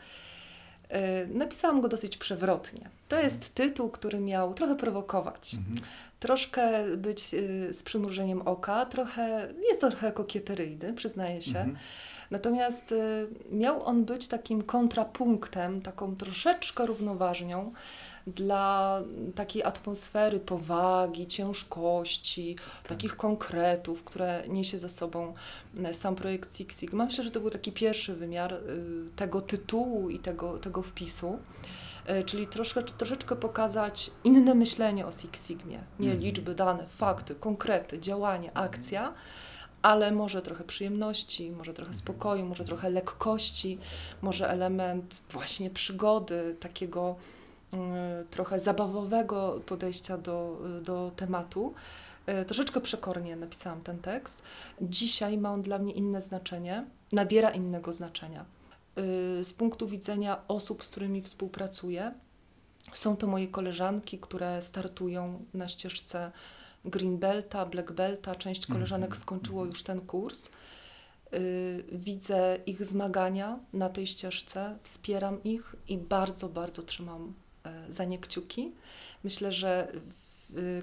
Y, 0.91 1.27
napisałam 1.33 1.81
go 1.81 1.87
dosyć 1.87 2.17
przewrotnie. 2.17 2.89
To 3.07 3.19
jest 3.19 3.55
tytuł, 3.55 3.89
który 3.89 4.19
miał 4.19 4.53
trochę 4.53 4.75
prowokować. 4.75 5.53
Mhm. 5.53 5.75
Troszkę 6.19 6.97
być 6.97 7.29
z 7.71 7.83
przymrużeniem 7.83 8.41
oka, 8.41 8.85
trochę, 8.85 9.53
jest 9.67 9.81
trochę 9.81 10.11
kokieteryjny, 10.11 10.93
przyznaję 10.93 11.41
się. 11.41 11.59
Mhm. 11.59 11.77
Natomiast 12.31 12.93
miał 13.51 13.83
on 13.83 14.05
być 14.05 14.27
takim 14.27 14.63
kontrapunktem, 14.63 15.81
taką 15.81 16.15
troszeczkę 16.15 16.85
równoważnią 16.85 17.73
dla 18.27 19.01
takiej 19.35 19.63
atmosfery 19.63 20.39
powagi, 20.39 21.27
ciężkości, 21.27 22.55
tak. 22.55 22.87
takich 22.87 23.17
konkretów, 23.17 24.03
które 24.03 24.43
niesie 24.47 24.77
za 24.77 24.89
sobą 24.89 25.33
e, 25.83 25.93
sam 25.93 26.15
projekt 26.15 26.57
Six 26.57 26.79
Sigma. 26.79 27.05
Myślę, 27.05 27.23
że 27.23 27.31
to 27.31 27.39
był 27.39 27.49
taki 27.49 27.71
pierwszy 27.71 28.15
wymiar 28.15 28.53
y, 28.53 28.59
tego 29.15 29.41
tytułu 29.41 30.09
i 30.09 30.19
tego, 30.19 30.57
tego 30.57 30.81
wpisu 30.81 31.39
e, 32.05 32.23
czyli 32.23 32.47
troszkę, 32.47 32.83
troszeczkę 32.83 33.35
pokazać 33.35 34.11
inne 34.23 34.55
myślenie 34.55 35.05
o 35.05 35.11
Six 35.11 35.47
Sigmie. 35.47 35.79
Nie 35.99 36.11
mm. 36.11 36.23
liczby, 36.23 36.55
dane, 36.55 36.87
fakty, 36.87 37.35
konkrety, 37.35 37.99
działanie, 37.99 38.57
akcja, 38.57 39.13
ale 39.81 40.11
może 40.11 40.41
trochę 40.41 40.63
przyjemności, 40.63 41.51
może 41.51 41.73
trochę 41.73 41.89
mhm. 41.89 41.99
spokoju, 41.99 42.45
może 42.45 42.63
trochę 42.63 42.89
lekkości, 42.89 43.79
może 44.21 44.49
element 44.49 45.21
właśnie 45.31 45.69
przygody, 45.69 46.55
takiego 46.59 47.15
trochę 48.31 48.59
zabawowego 48.59 49.61
podejścia 49.65 50.17
do, 50.17 50.61
do 50.81 51.11
tematu. 51.15 51.73
Y, 52.29 52.45
troszeczkę 52.45 52.81
przekornie 52.81 53.35
napisałam 53.35 53.81
ten 53.81 53.99
tekst. 53.99 54.41
Dzisiaj 54.81 55.37
ma 55.37 55.51
on 55.51 55.61
dla 55.61 55.79
mnie 55.79 55.93
inne 55.93 56.21
znaczenie, 56.21 56.85
nabiera 57.11 57.49
innego 57.49 57.93
znaczenia. 57.93 58.45
Y, 59.39 59.43
z 59.43 59.53
punktu 59.53 59.87
widzenia 59.87 60.47
osób, 60.47 60.85
z 60.85 60.89
którymi 60.89 61.21
współpracuję, 61.21 62.13
są 62.93 63.17
to 63.17 63.27
moje 63.27 63.47
koleżanki, 63.47 64.19
które 64.19 64.61
startują 64.61 65.45
na 65.53 65.67
ścieżce 65.67 66.31
Green 66.85 67.17
Belta, 67.17 67.65
Black 67.65 67.91
Belta. 67.91 68.35
Część 68.35 68.61
mhm. 68.61 68.77
koleżanek 68.77 69.15
skończyło 69.15 69.65
już 69.65 69.83
ten 69.83 70.01
kurs. 70.01 70.49
Widzę 71.91 72.57
ich 72.65 72.85
zmagania 72.85 73.59
na 73.73 73.89
tej 73.89 74.07
ścieżce, 74.07 74.77
wspieram 74.81 75.43
ich 75.43 75.75
i 75.87 75.97
bardzo, 75.97 76.49
bardzo 76.49 76.83
trzymam 76.83 77.33
za 77.89 78.05
nie 78.05 78.19
kciuki. 78.19 78.71
Myślę, 79.23 79.51
że 79.51 79.87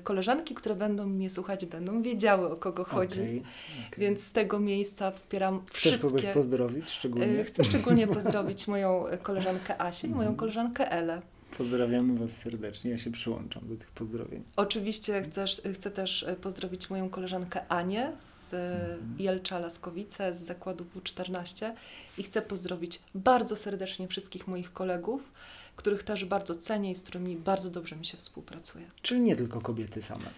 koleżanki, 0.04 0.54
które 0.54 0.74
będą 0.74 1.06
mnie 1.06 1.30
słuchać, 1.30 1.66
będą 1.66 2.02
wiedziały, 2.02 2.50
o 2.50 2.56
kogo 2.56 2.84
chodzi. 2.84 3.20
Okay, 3.20 3.40
okay. 3.88 3.98
Więc 3.98 4.24
z 4.24 4.32
tego 4.32 4.60
miejsca 4.60 5.10
wspieram 5.10 5.62
Chcesz 5.66 5.80
wszystkie... 5.80 6.08
kogoś 6.08 6.24
pozdrowić 6.34 6.90
szczególnie? 6.90 7.40
E, 7.40 7.44
chcę 7.44 7.64
szczególnie 7.64 8.06
pozdrowić 8.16 8.68
moją 8.68 9.04
koleżankę 9.22 9.80
Asię 9.80 10.08
i 10.08 10.10
moją 10.10 10.20
mhm. 10.20 10.36
koleżankę 10.36 10.90
Elę. 10.90 11.22
Pozdrawiamy 11.58 12.18
Was 12.18 12.36
serdecznie, 12.36 12.90
ja 12.90 12.98
się 12.98 13.10
przyłączam 13.10 13.68
do 13.68 13.76
tych 13.76 13.90
pozdrowień. 13.90 14.42
Oczywiście 14.56 15.22
chcesz, 15.22 15.62
chcę 15.74 15.90
też 15.90 16.22
e, 16.22 16.36
pozdrowić 16.36 16.90
moją 16.90 17.10
koleżankę 17.10 17.68
Anię 17.68 18.12
z 18.18 18.54
mhm. 18.54 19.14
Jelcza 19.18 19.58
Laskowice 19.58 20.34
z 20.34 20.42
zakładu 20.42 20.84
W14 20.96 21.72
i 22.18 22.22
chcę 22.22 22.42
pozdrowić 22.42 23.02
bardzo 23.14 23.56
serdecznie 23.56 24.08
wszystkich 24.08 24.48
moich 24.48 24.72
kolegów, 24.72 25.32
których 25.76 26.02
też 26.02 26.24
bardzo 26.24 26.54
cenię 26.54 26.90
i 26.90 26.94
z 26.94 27.02
którymi 27.02 27.36
bardzo 27.36 27.70
dobrze 27.70 27.96
mi 27.96 28.06
się 28.06 28.16
współpracuje. 28.16 28.86
Czyli 29.02 29.20
nie 29.20 29.36
tylko 29.36 29.60
kobiety 29.60 30.02
same. 30.02 30.30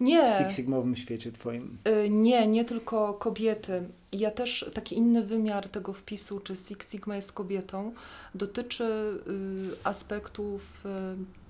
Nie. 0.00 0.34
W 0.34 0.38
Six 0.38 0.56
Sigmowym 0.56 0.96
świecie 0.96 1.32
twoim. 1.32 1.78
Y, 2.04 2.10
nie, 2.10 2.46
nie 2.46 2.64
tylko 2.64 3.14
kobiety. 3.14 3.88
Ja 4.12 4.30
też 4.30 4.70
taki 4.74 4.96
inny 4.96 5.22
wymiar 5.22 5.68
tego 5.68 5.92
wpisu, 5.92 6.40
czy 6.40 6.56
Six 6.56 6.90
Sigma 6.90 7.16
jest 7.16 7.32
kobietą, 7.32 7.92
dotyczy 8.34 8.84
y, 8.84 9.84
aspektów 9.84 10.86
y, 10.86 11.40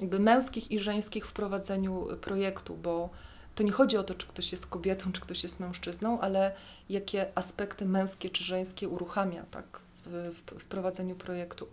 jakby 0.00 0.18
męskich 0.18 0.70
i 0.70 0.78
żeńskich 0.78 1.26
w 1.26 1.32
prowadzeniu 1.32 2.06
projektu, 2.20 2.76
bo 2.76 3.10
to 3.54 3.62
nie 3.62 3.72
chodzi 3.72 3.96
o 3.96 4.04
to, 4.04 4.14
czy 4.14 4.26
ktoś 4.26 4.52
jest 4.52 4.66
kobietą, 4.66 5.12
czy 5.12 5.20
ktoś 5.20 5.42
jest 5.42 5.60
mężczyzną, 5.60 6.20
ale 6.20 6.52
jakie 6.88 7.26
aspekty 7.34 7.84
męskie 7.84 8.30
czy 8.30 8.44
żeńskie 8.44 8.88
uruchamia 8.88 9.44
tak 9.50 9.80
w, 10.06 10.34
w, 10.34 10.60
w 10.60 10.64
prowadzeniu 10.64 11.16
projektu. 11.16 11.66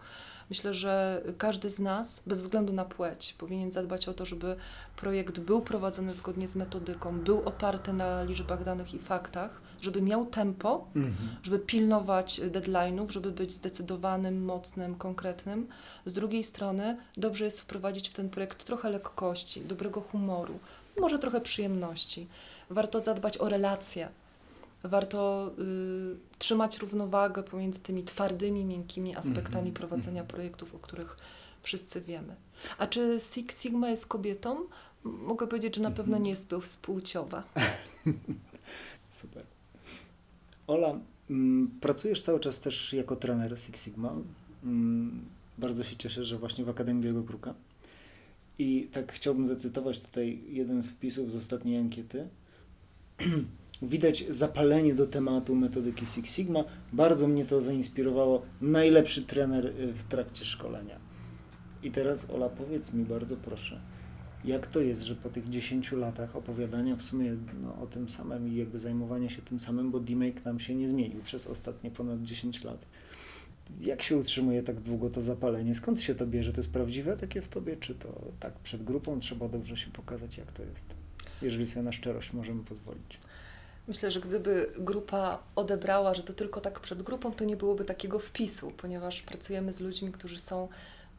Myślę, 0.49 0.73
że 0.73 1.21
każdy 1.37 1.69
z 1.69 1.79
nas, 1.79 2.23
bez 2.27 2.43
względu 2.43 2.73
na 2.73 2.85
płeć, 2.85 3.35
powinien 3.37 3.71
zadbać 3.71 4.07
o 4.07 4.13
to, 4.13 4.25
żeby 4.25 4.55
projekt 4.95 5.39
był 5.39 5.61
prowadzony 5.61 6.13
zgodnie 6.13 6.47
z 6.47 6.55
metodyką, 6.55 7.19
był 7.19 7.41
oparty 7.45 7.93
na 7.93 8.23
liczbach 8.23 8.63
danych 8.63 8.93
i 8.93 8.99
faktach, 8.99 9.61
żeby 9.81 10.01
miał 10.01 10.25
tempo, 10.25 10.87
mhm. 10.95 11.35
żeby 11.43 11.59
pilnować 11.59 12.41
deadline'ów, 12.41 13.09
żeby 13.09 13.31
być 13.31 13.53
zdecydowanym, 13.53 14.45
mocnym, 14.45 14.95
konkretnym. 14.95 15.67
Z 16.05 16.13
drugiej 16.13 16.43
strony 16.43 16.97
dobrze 17.17 17.45
jest 17.45 17.61
wprowadzić 17.61 18.09
w 18.09 18.13
ten 18.13 18.29
projekt 18.29 18.65
trochę 18.65 18.89
lekkości, 18.89 19.61
dobrego 19.61 20.01
humoru, 20.01 20.59
może 20.99 21.19
trochę 21.19 21.41
przyjemności. 21.41 22.27
Warto 22.69 22.99
zadbać 22.99 23.37
o 23.37 23.49
relacje, 23.49 24.09
warto 24.87 25.51
y, 25.59 26.37
trzymać 26.37 26.79
równowagę 26.79 27.43
pomiędzy 27.43 27.79
tymi 27.79 28.03
twardymi, 28.03 28.65
miękkimi 28.65 29.15
aspektami 29.15 29.61
mm 29.61 29.73
-hmm. 29.73 29.77
prowadzenia 29.77 30.21
mm 30.21 30.25
-hmm. 30.25 30.33
projektów, 30.33 30.75
o 30.75 30.79
których 30.79 31.17
wszyscy 31.61 32.01
wiemy. 32.01 32.35
A 32.77 32.87
czy 32.87 33.17
Six 33.19 33.61
Sigma 33.61 33.89
jest 33.89 34.07
kobietą? 34.07 34.57
Mogę 35.03 35.47
powiedzieć, 35.47 35.75
że 35.75 35.81
na 35.81 35.91
pewno 35.91 36.17
nie 36.17 36.29
jest 36.29 36.53
współciowa. 36.61 37.43
Super. 39.09 39.43
Ola, 40.67 40.99
mm, 41.29 41.71
pracujesz 41.81 42.21
cały 42.21 42.39
czas 42.39 42.61
też 42.61 42.93
jako 42.93 43.15
trener 43.15 43.59
Six 43.59 43.83
Sigma. 43.83 44.13
Mm, 44.63 45.25
bardzo 45.57 45.83
się 45.83 45.95
cieszę, 45.95 46.25
że 46.25 46.37
właśnie 46.37 46.65
w 46.65 46.69
Akademii 46.69 47.03
Białego 47.03 47.23
Kruka. 47.23 47.53
I 48.59 48.87
tak 48.91 49.13
chciałbym 49.13 49.47
zacytować 49.47 49.99
tutaj 49.99 50.39
jeden 50.49 50.83
z 50.83 50.87
wpisów 50.87 51.31
z 51.31 51.35
ostatniej 51.35 51.77
ankiety. 51.77 52.27
Widać 53.81 54.25
zapalenie 54.29 54.95
do 54.95 55.07
tematu 55.07 55.55
metodyki 55.55 56.05
Six 56.05 56.35
Sigma. 56.35 56.63
Bardzo 56.93 57.27
mnie 57.27 57.45
to 57.45 57.61
zainspirowało. 57.61 58.41
Najlepszy 58.61 59.23
trener 59.23 59.65
y, 59.65 59.93
w 59.93 60.03
trakcie 60.03 60.45
szkolenia. 60.45 60.99
I 61.83 61.91
teraz 61.91 62.29
Ola, 62.29 62.49
powiedz 62.49 62.93
mi 62.93 63.05
bardzo 63.05 63.37
proszę, 63.37 63.81
jak 64.45 64.67
to 64.67 64.81
jest, 64.81 65.01
że 65.01 65.15
po 65.15 65.29
tych 65.29 65.49
10 65.49 65.91
latach 65.91 66.35
opowiadania 66.35 66.95
w 66.95 67.03
sumie 67.03 67.35
no, 67.63 67.81
o 67.81 67.87
tym 67.87 68.09
samym 68.09 68.47
i 68.47 68.55
jakby 68.55 68.79
zajmowania 68.79 69.29
się 69.29 69.41
tym 69.41 69.59
samym, 69.59 69.91
bo 69.91 69.99
D-Make 69.99 70.45
nam 70.45 70.59
się 70.59 70.75
nie 70.75 70.89
zmienił 70.89 71.21
przez 71.23 71.47
ostatnie 71.47 71.91
ponad 71.91 72.21
10 72.21 72.63
lat. 72.63 72.85
Jak 73.81 74.03
się 74.03 74.17
utrzymuje 74.17 74.63
tak 74.63 74.79
długo 74.79 75.09
to 75.09 75.21
zapalenie? 75.21 75.75
Skąd 75.75 76.01
się 76.01 76.15
to 76.15 76.27
bierze? 76.27 76.53
To 76.53 76.59
jest 76.59 76.73
prawdziwe 76.73 77.17
takie 77.17 77.41
w 77.41 77.47
tobie, 77.47 77.77
czy 77.77 77.95
to 77.95 78.21
tak 78.39 78.53
przed 78.53 78.83
grupą 78.83 79.19
trzeba 79.19 79.49
dobrze 79.49 79.77
się 79.77 79.91
pokazać, 79.91 80.37
jak 80.37 80.51
to 80.51 80.63
jest? 80.63 80.85
Jeżeli 81.41 81.67
sobie 81.67 81.83
na 81.83 81.91
szczerość 81.91 82.33
możemy 82.33 82.63
pozwolić. 82.63 83.19
Myślę, 83.87 84.11
że 84.11 84.19
gdyby 84.19 84.71
grupa 84.77 85.43
odebrała, 85.55 86.13
że 86.13 86.23
to 86.23 86.33
tylko 86.33 86.61
tak 86.61 86.79
przed 86.79 87.03
grupą, 87.03 87.31
to 87.31 87.45
nie 87.45 87.57
byłoby 87.57 87.85
takiego 87.85 88.19
wpisu, 88.19 88.71
ponieważ 88.77 89.21
pracujemy 89.21 89.73
z 89.73 89.79
ludźmi, 89.79 90.11
którzy 90.11 90.39
są 90.39 90.67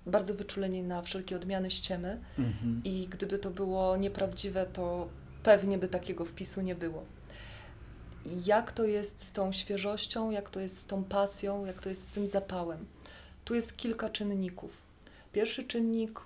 bardzo 0.06 0.34
wyczuleni 0.34 0.82
na 0.82 1.02
wszelkie 1.02 1.36
odmiany 1.36 1.70
ściemy 1.70 2.20
mhm. 2.38 2.80
i 2.84 3.08
gdyby 3.10 3.38
to 3.38 3.50
było 3.50 3.96
nieprawdziwe, 3.96 4.66
to 4.66 5.08
pewnie 5.42 5.78
by 5.78 5.88
takiego 5.88 6.24
wpisu 6.24 6.60
nie 6.60 6.74
było. 6.74 7.04
Jak 8.44 8.72
to 8.72 8.84
jest 8.84 9.26
z 9.26 9.32
tą 9.32 9.52
świeżością, 9.52 10.30
jak 10.30 10.50
to 10.50 10.60
jest 10.60 10.78
z 10.78 10.86
tą 10.86 11.04
pasją, 11.04 11.64
jak 11.64 11.80
to 11.80 11.88
jest 11.88 12.02
z 12.02 12.08
tym 12.08 12.26
zapałem? 12.26 12.86
Tu 13.44 13.54
jest 13.54 13.76
kilka 13.76 14.10
czynników. 14.10 14.70
Pierwszy 15.32 15.64
czynnik 15.64 16.20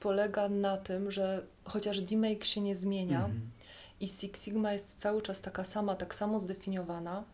polega 0.00 0.48
na 0.48 0.76
tym, 0.76 1.10
że 1.10 1.42
chociaż 1.64 2.00
D-Make 2.00 2.44
się 2.44 2.60
nie 2.60 2.76
zmienia, 2.76 3.24
mhm 3.24 3.55
i 4.00 4.08
Six 4.08 4.44
Sigma 4.44 4.72
jest 4.72 4.98
cały 4.98 5.22
czas 5.22 5.40
taka 5.40 5.64
sama, 5.64 5.94
tak 5.94 6.14
samo 6.14 6.40
zdefiniowana, 6.40 7.24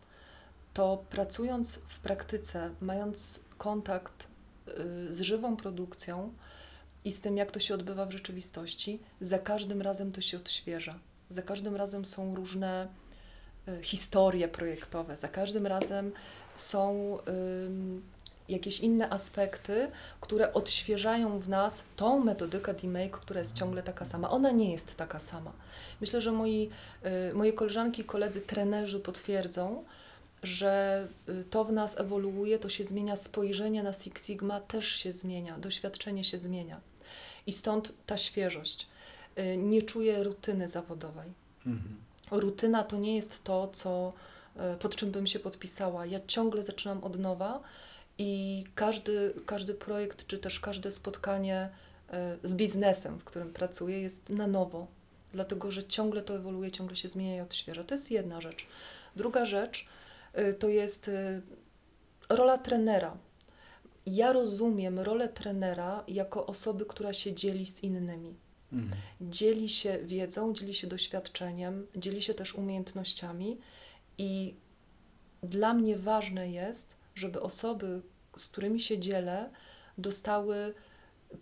to 0.74 1.04
pracując 1.10 1.76
w 1.76 1.98
praktyce, 1.98 2.70
mając 2.80 3.40
kontakt 3.58 4.26
y, 4.68 5.12
z 5.12 5.20
żywą 5.20 5.56
produkcją 5.56 6.32
i 7.04 7.12
z 7.12 7.20
tym, 7.20 7.36
jak 7.36 7.50
to 7.50 7.60
się 7.60 7.74
odbywa 7.74 8.06
w 8.06 8.12
rzeczywistości, 8.12 9.00
za 9.20 9.38
każdym 9.38 9.82
razem 9.82 10.12
to 10.12 10.20
się 10.20 10.36
odświeża. 10.36 10.98
Za 11.30 11.42
każdym 11.42 11.76
razem 11.76 12.04
są 12.04 12.34
różne 12.34 12.88
y, 13.68 13.82
historie 13.82 14.48
projektowe, 14.48 15.16
za 15.16 15.28
każdym 15.28 15.66
razem 15.66 16.12
są 16.56 17.18
jakieś 18.48 18.80
inne 18.80 19.10
aspekty, 19.10 19.90
które 20.20 20.52
odświeżają 20.54 21.38
w 21.38 21.48
nas 21.48 21.84
tą 21.96 22.24
metodykę 22.24 22.74
D-Make, 22.74 23.10
która 23.10 23.40
jest 23.40 23.54
ciągle 23.54 23.82
taka 23.82 24.04
sama. 24.04 24.30
Ona 24.30 24.50
nie 24.50 24.72
jest 24.72 24.96
taka 24.96 25.18
sama. 25.18 25.52
Myślę, 26.00 26.20
że 26.20 26.32
moi, 26.32 26.70
y, 27.30 27.34
moje 27.34 27.52
koleżanki 27.52 28.02
i 28.02 28.04
koledzy 28.04 28.40
trenerzy 28.40 29.00
potwierdzą, 29.00 29.84
że 30.42 31.06
y, 31.28 31.44
to 31.44 31.64
w 31.64 31.72
nas 31.72 32.00
ewoluuje, 32.00 32.58
to 32.58 32.68
się 32.68 32.84
zmienia, 32.84 33.16
spojrzenie 33.16 33.82
na 33.82 33.92
Six 33.92 34.26
Sigma 34.26 34.60
też 34.60 34.88
się 34.88 35.12
zmienia, 35.12 35.58
doświadczenie 35.58 36.24
się 36.24 36.38
zmienia. 36.38 36.80
I 37.46 37.52
stąd 37.52 37.92
ta 38.06 38.16
świeżość. 38.16 38.88
Y, 39.38 39.56
nie 39.56 39.82
czuję 39.82 40.22
rutyny 40.24 40.68
zawodowej. 40.68 41.32
Mhm. 41.66 41.96
Rutyna 42.30 42.84
to 42.84 42.96
nie 42.96 43.16
jest 43.16 43.44
to, 43.44 43.68
co, 43.72 44.12
pod 44.80 44.96
czym 44.96 45.10
bym 45.10 45.26
się 45.26 45.38
podpisała. 45.38 46.06
Ja 46.06 46.20
ciągle 46.26 46.62
zaczynam 46.62 47.04
od 47.04 47.18
nowa 47.18 47.62
i 48.18 48.64
każdy, 48.74 49.34
każdy 49.46 49.74
projekt, 49.74 50.26
czy 50.26 50.38
też 50.38 50.60
każde 50.60 50.90
spotkanie 50.90 51.68
y, 52.44 52.48
z 52.48 52.54
biznesem, 52.54 53.18
w 53.18 53.24
którym 53.24 53.52
pracuję, 53.52 54.00
jest 54.00 54.30
na 54.30 54.46
nowo. 54.46 54.86
Dlatego, 55.32 55.70
że 55.70 55.84
ciągle 55.84 56.22
to 56.22 56.36
ewoluuje, 56.36 56.70
ciągle 56.70 56.96
się 56.96 57.08
zmienia 57.08 57.36
i 57.36 57.40
odświeża. 57.40 57.84
To 57.84 57.94
jest 57.94 58.10
jedna 58.10 58.40
rzecz. 58.40 58.66
Druga 59.16 59.44
rzecz 59.44 59.86
to 60.58 60.68
jest 60.68 61.10
rola 62.28 62.58
trenera. 62.58 63.16
Ja 64.06 64.32
rozumiem 64.32 65.00
rolę 65.00 65.28
trenera 65.28 66.04
jako 66.08 66.46
osoby, 66.46 66.86
która 66.86 67.12
się 67.12 67.34
dzieli 67.34 67.66
z 67.66 67.82
innymi. 67.82 68.34
Mhm. 68.72 69.00
Dzieli 69.20 69.68
się 69.68 69.98
wiedzą, 69.98 70.54
dzieli 70.54 70.74
się 70.74 70.86
doświadczeniem, 70.86 71.86
dzieli 71.96 72.22
się 72.22 72.34
też 72.34 72.54
umiejętnościami 72.54 73.58
i 74.18 74.54
dla 75.42 75.74
mnie 75.74 75.96
ważne 75.96 76.50
jest, 76.50 76.96
żeby 77.14 77.40
osoby, 77.40 78.02
z 78.36 78.48
którymi 78.48 78.80
się 78.80 78.98
dzielę, 78.98 79.50
dostały 79.98 80.74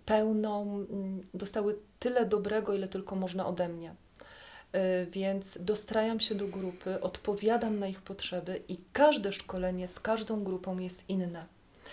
pełną, 0.06 0.86
mm, 0.90 1.22
dostały 1.34 1.78
tyle 1.98 2.26
dobrego, 2.26 2.74
ile 2.74 2.88
tylko 2.88 3.16
można 3.16 3.46
ode 3.46 3.68
mnie. 3.68 3.94
Y, 4.74 5.06
więc 5.10 5.58
dostrajam 5.62 6.20
się 6.20 6.34
do 6.34 6.48
grupy, 6.48 7.00
odpowiadam 7.00 7.78
na 7.78 7.86
ich 7.86 8.02
potrzeby 8.02 8.62
i 8.68 8.78
każde 8.92 9.32
szkolenie 9.32 9.88
z 9.88 10.00
każdą 10.00 10.44
grupą 10.44 10.78
jest 10.78 11.08
inne. 11.08 11.46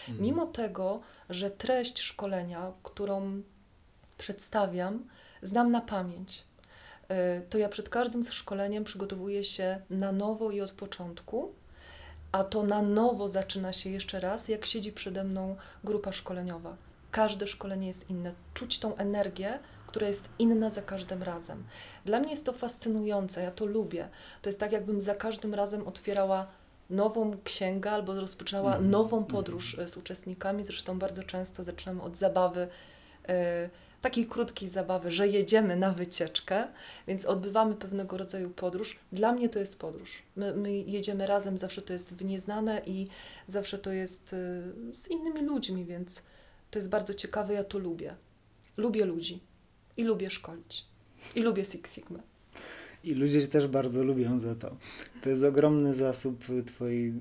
Mhm. 0.08 0.22
Mimo 0.22 0.46
tego, 0.46 1.02
że 1.30 1.52
treść 1.52 2.00
szkolenia, 2.00 2.72
którą 2.84 3.42
przedstawiam, 4.18 5.08
znam 5.42 5.72
na 5.72 5.82
pamięć, 5.82 6.44
y, 7.12 7.42
to 7.50 7.58
ja 7.58 7.70
przed 7.70 7.90
każdym 7.90 8.24
szkoleniem 8.24 8.84
przygotowuję 8.84 9.44
się 9.44 9.82
na 9.90 10.12
nowo 10.12 10.52
i 10.52 10.62
od 10.62 10.72
początku, 10.72 11.54
a 12.38 12.44
to 12.44 12.64
na 12.64 12.82
nowo 12.82 13.28
zaczyna 13.28 13.74
się 13.74 13.90
jeszcze 13.90 14.20
raz, 14.20 14.48
jak 14.48 14.66
siedzi 14.66 14.92
przede 14.92 15.24
mną 15.24 15.56
grupa 15.84 16.12
szkoleniowa. 16.12 16.76
Każde 17.12 17.48
szkolenie 17.48 17.88
jest 17.88 18.10
inne. 18.10 18.34
Czuć 18.54 18.80
tą 18.80 18.96
energię, 18.96 19.60
która 19.88 20.08
jest 20.08 20.30
inna 20.40 20.70
za 20.70 20.82
każdym 20.82 21.24
razem. 21.24 21.64
Dla 22.06 22.20
mnie 22.20 22.30
jest 22.30 22.46
to 22.46 22.54
fascynujące, 22.54 23.44
ja 23.44 23.52
to 23.52 23.66
lubię. 23.66 24.10
To 24.42 24.50
jest 24.50 24.60
tak, 24.60 24.72
jakbym 24.72 25.02
za 25.02 25.16
każdym 25.16 25.54
razem 25.54 25.88
otwierała 25.88 26.48
nową 26.90 27.38
księgę 27.44 27.92
albo 27.92 28.22
rozpoczynała 28.22 28.76
mm. 28.76 28.90
nową 28.90 29.24
podróż 29.24 29.76
mm. 29.76 29.88
z 29.88 29.98
uczestnikami. 29.98 30.64
Zresztą 30.64 31.00
bardzo 31.00 31.24
często 31.24 31.64
zaczynamy 31.64 32.02
od 32.02 32.18
zabawy. 32.18 32.68
Yy, 33.28 33.36
takiej 34.02 34.28
krótkiej 34.28 34.70
zabawy, 34.70 35.12
że 35.12 35.28
jedziemy 35.28 35.76
na 35.76 35.92
wycieczkę, 35.92 36.68
więc 37.08 37.26
odbywamy 37.26 37.76
pewnego 37.76 38.18
rodzaju 38.18 38.50
podróż. 38.50 39.00
Dla 39.12 39.34
mnie 39.34 39.50
to 39.50 39.60
jest 39.60 39.80
podróż. 39.80 40.24
My, 40.36 40.54
my 40.54 40.78
jedziemy 40.78 41.28
razem, 41.28 41.58
zawsze 41.58 41.82
to 41.82 41.94
jest 41.94 42.14
w 42.14 42.26
nieznane 42.26 42.82
i 42.86 43.08
zawsze 43.48 43.78
to 43.78 43.92
jest 43.92 44.34
y, 44.34 44.64
z 44.94 45.08
innymi 45.08 45.42
ludźmi, 45.42 45.86
więc 45.86 46.24
to 46.72 46.80
jest 46.80 46.90
bardzo 46.90 47.14
ciekawe, 47.14 47.54
ja 47.54 47.64
to 47.64 47.78
lubię. 47.78 48.16
Lubię 48.78 49.06
ludzi 49.06 49.40
i 49.98 50.04
lubię 50.04 50.30
szkolić. 50.30 50.86
I 51.36 51.42
lubię 51.42 51.66
Six 51.66 51.94
Sigma. 51.94 52.20
I 53.08 53.14
ludzie 53.14 53.42
cię 53.42 53.48
też 53.48 53.68
bardzo 53.68 54.04
lubią 54.04 54.40
za 54.40 54.56
to. 54.56 54.78
To 55.22 55.30
jest 55.30 55.44
ogromny 55.44 55.96
zasób 55.96 56.46
twojej 56.66 57.14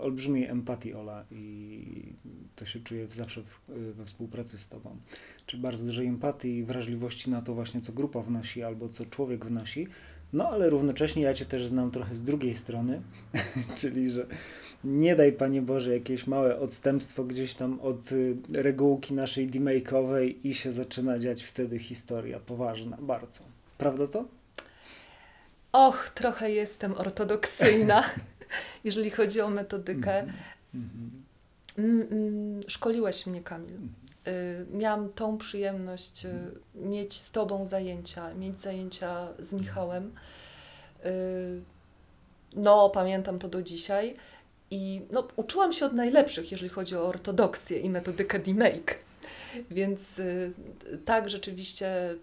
olbrzymiej 0.00 0.46
empatii, 0.46 0.94
Ola, 0.94 1.24
i 1.30 2.14
to 2.56 2.64
się 2.64 2.80
czuje 2.80 3.06
zawsze 3.06 3.42
w, 3.42 3.72
we 3.94 4.04
współpracy 4.04 4.58
z 4.58 4.68
tobą. 4.68 4.96
Czyli 5.46 5.62
bardzo 5.62 5.86
dużej 5.86 6.06
empatii 6.06 6.56
i 6.56 6.64
wrażliwości 6.64 7.30
na 7.30 7.42
to 7.42 7.54
właśnie, 7.54 7.80
co 7.80 7.92
grupa 7.92 8.20
wnosi 8.20 8.62
albo 8.62 8.88
co 8.88 9.06
człowiek 9.06 9.46
wnosi. 9.46 9.86
No 10.32 10.48
ale 10.48 10.70
równocześnie 10.70 11.22
ja 11.22 11.34
cię 11.34 11.46
też 11.46 11.66
znam 11.66 11.90
trochę 11.90 12.14
z 12.14 12.22
drugiej 12.22 12.56
strony, 12.56 13.02
czyli 13.80 14.10
że 14.10 14.26
nie 14.84 15.16
daj 15.16 15.32
Panie 15.32 15.62
Boże 15.62 15.94
jakieś 15.94 16.26
małe 16.26 16.58
odstępstwo 16.58 17.24
gdzieś 17.24 17.54
tam 17.54 17.80
od 17.80 18.12
y, 18.12 18.36
regułki 18.52 19.14
naszej 19.14 19.50
demake'owej 19.50 20.34
i 20.44 20.54
się 20.54 20.72
zaczyna 20.72 21.18
dziać 21.18 21.42
wtedy 21.42 21.78
historia 21.78 22.40
poważna, 22.40 22.96
bardzo. 23.00 23.44
Prawda 23.78 24.06
to? 24.06 24.39
Och, 25.72 26.10
trochę 26.14 26.50
jestem 26.50 26.94
ortodoksyjna, 26.94 28.04
jeżeli 28.84 29.10
chodzi 29.10 29.40
o 29.40 29.50
metodykę. 29.50 30.26
Mm, 31.78 32.60
szkoliłeś 32.68 33.26
mnie, 33.26 33.42
Kamil. 33.42 33.78
Y, 34.28 34.66
miałam 34.72 35.12
tą 35.12 35.38
przyjemność 35.38 36.24
y, 36.24 36.30
mieć 36.74 37.20
z 37.20 37.32
Tobą 37.32 37.66
zajęcia, 37.66 38.34
mieć 38.34 38.60
zajęcia 38.60 39.28
z 39.38 39.52
Michałem. 39.52 40.14
Y, 41.04 41.62
no, 42.56 42.90
pamiętam 42.90 43.38
to 43.38 43.48
do 43.48 43.62
dzisiaj. 43.62 44.14
I 44.70 45.02
no, 45.10 45.28
uczyłam 45.36 45.72
się 45.72 45.86
od 45.86 45.92
najlepszych, 45.92 46.52
jeżeli 46.52 46.68
chodzi 46.68 46.96
o 46.96 47.06
ortodoksję 47.06 47.78
i 47.78 47.90
metodykę 47.90 48.38
D-Make. 48.38 48.98
Więc 49.70 50.20
tak, 51.04 51.30
rzeczywiście 51.30 52.14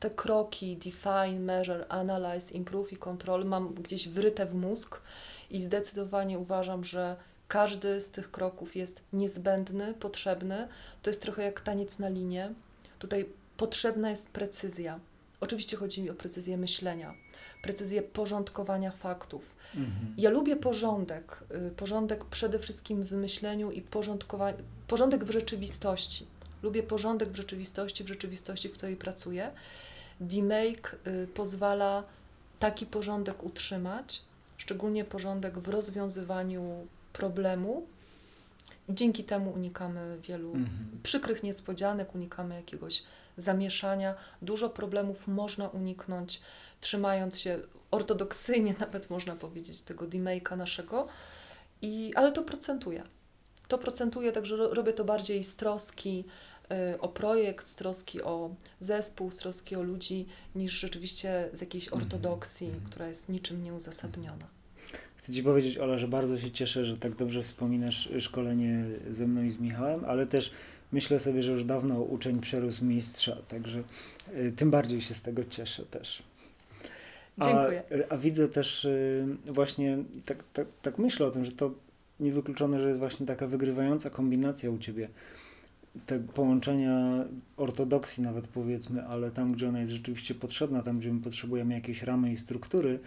te 0.00 0.10
kroki 0.10 0.76
define, 0.76 1.40
measure, 1.40 1.86
analyze, 1.88 2.54
improve 2.54 2.92
i 2.92 2.96
control 2.96 3.44
mam 3.44 3.74
gdzieś 3.74 4.08
wryte 4.08 4.46
w 4.46 4.54
mózg 4.54 5.00
i 5.50 5.62
zdecydowanie 5.62 6.38
uważam, 6.38 6.84
że 6.84 7.16
każdy 7.48 8.00
z 8.00 8.10
tych 8.10 8.30
kroków 8.30 8.76
jest 8.76 9.02
niezbędny, 9.12 9.94
potrzebny. 9.94 10.68
To 11.02 11.10
jest 11.10 11.22
trochę 11.22 11.42
jak 11.42 11.60
taniec 11.60 11.98
na 11.98 12.08
linie. 12.08 12.52
Tutaj 12.98 13.26
potrzebna 13.56 14.10
jest 14.10 14.30
precyzja. 14.30 15.00
Oczywiście 15.40 15.76
chodzi 15.76 16.02
mi 16.02 16.10
o 16.10 16.14
precyzję 16.14 16.56
myślenia, 16.56 17.14
precyzję 17.62 18.02
porządkowania 18.02 18.90
faktów. 18.90 19.56
Mhm. 19.74 20.14
Ja 20.18 20.30
lubię 20.30 20.56
porządek. 20.56 21.44
Y, 21.68 21.70
porządek 21.70 22.24
przede 22.24 22.58
wszystkim 22.58 23.02
w 23.02 23.12
myśleniu 23.12 23.70
i 23.70 23.82
porządek 24.86 25.24
w 25.24 25.30
rzeczywistości. 25.30 26.26
Lubię 26.62 26.82
porządek 26.82 27.28
w 27.28 27.36
rzeczywistości, 27.36 28.04
w 28.04 28.08
rzeczywistości, 28.08 28.68
w 28.68 28.72
której 28.72 28.96
pracuję. 28.96 29.50
D-Make 30.20 30.96
y, 31.06 31.26
pozwala 31.26 32.04
taki 32.58 32.86
porządek 32.86 33.44
utrzymać, 33.44 34.22
szczególnie 34.56 35.04
porządek 35.04 35.58
w 35.58 35.68
rozwiązywaniu 35.68 36.86
problemu. 37.12 37.86
Dzięki 38.88 39.24
temu 39.24 39.50
unikamy 39.50 40.18
wielu 40.22 40.48
mhm. 40.48 41.00
przykrych 41.02 41.42
niespodzianek, 41.42 42.14
unikamy 42.14 42.54
jakiegoś 42.54 43.02
zamieszania. 43.36 44.14
Dużo 44.42 44.70
problemów 44.70 45.28
można 45.28 45.68
uniknąć, 45.68 46.42
trzymając 46.80 47.38
się 47.38 47.58
ortodoksyjnie, 47.90 48.74
nawet 48.80 49.10
można 49.10 49.36
powiedzieć, 49.36 49.80
tego 49.80 50.06
D-Make'a 50.06 50.56
naszego, 50.56 51.08
i, 51.82 52.12
ale 52.14 52.32
to 52.32 52.42
procentuje. 52.42 53.02
To 53.68 53.78
procentuje, 53.78 54.32
także 54.32 54.56
robię 54.56 54.92
to 54.92 55.04
bardziej 55.04 55.44
z 55.44 55.56
troski, 55.56 56.24
o 57.00 57.08
projekt, 57.08 57.66
z 57.66 57.74
troski 57.74 58.22
o 58.22 58.54
zespół, 58.80 59.30
z 59.30 59.36
troski 59.36 59.76
o 59.76 59.82
ludzi, 59.82 60.26
niż 60.54 60.72
rzeczywiście 60.72 61.48
z 61.52 61.60
jakiejś 61.60 61.84
mhm. 61.84 62.02
ortodoksji, 62.02 62.66
mm 62.66 62.80
-hmm. 62.80 62.86
która 62.86 63.08
jest 63.08 63.28
niczym 63.28 63.62
nieuzasadniona. 63.62 64.46
Chcę 65.16 65.32
Ci 65.32 65.42
powiedzieć, 65.42 65.78
Ola, 65.78 65.98
że 65.98 66.08
bardzo 66.08 66.38
się 66.38 66.50
cieszę, 66.50 66.84
że 66.84 66.96
tak 66.96 67.14
dobrze 67.14 67.42
wspominasz 67.42 68.08
szkolenie 68.18 68.84
ze 69.10 69.26
mną 69.26 69.42
i 69.42 69.50
z 69.50 69.58
Michałem, 69.58 70.04
ale 70.04 70.26
też 70.26 70.50
myślę 70.92 71.20
sobie, 71.20 71.42
że 71.42 71.52
już 71.52 71.64
dawno 71.64 72.00
uczeń 72.00 72.40
przerósł 72.40 72.84
mistrza, 72.84 73.36
także 73.48 73.82
y, 74.36 74.52
tym 74.56 74.70
bardziej 74.70 75.00
się 75.00 75.14
z 75.14 75.22
tego 75.22 75.44
cieszę 75.44 75.82
też. 75.82 76.22
Dziękuję. 77.38 77.82
A, 78.10 78.14
a 78.14 78.18
widzę 78.18 78.48
też 78.48 78.84
y, 78.84 79.26
właśnie, 79.46 79.98
tak, 80.24 80.44
tak, 80.52 80.66
tak 80.82 80.98
myślę 80.98 81.26
o 81.26 81.30
tym, 81.30 81.44
że 81.44 81.52
to 81.52 81.70
niewykluczone, 82.20 82.80
że 82.80 82.88
jest 82.88 83.00
właśnie 83.00 83.26
taka 83.26 83.46
wygrywająca 83.46 84.10
kombinacja 84.10 84.70
u 84.70 84.78
Ciebie 84.78 85.08
te 86.06 86.18
połączenia 86.18 87.24
ortodoksji 87.56 88.22
nawet 88.22 88.48
powiedzmy, 88.48 89.06
ale 89.06 89.30
tam, 89.30 89.52
gdzie 89.52 89.68
ona 89.68 89.80
jest 89.80 89.92
rzeczywiście 89.92 90.34
potrzebna, 90.34 90.82
tam, 90.82 90.98
gdzie 90.98 91.12
my 91.12 91.20
potrzebujemy 91.20 91.74
jakiejś 91.74 92.02
ramy 92.02 92.32
i 92.32 92.36
struktury, 92.36 92.98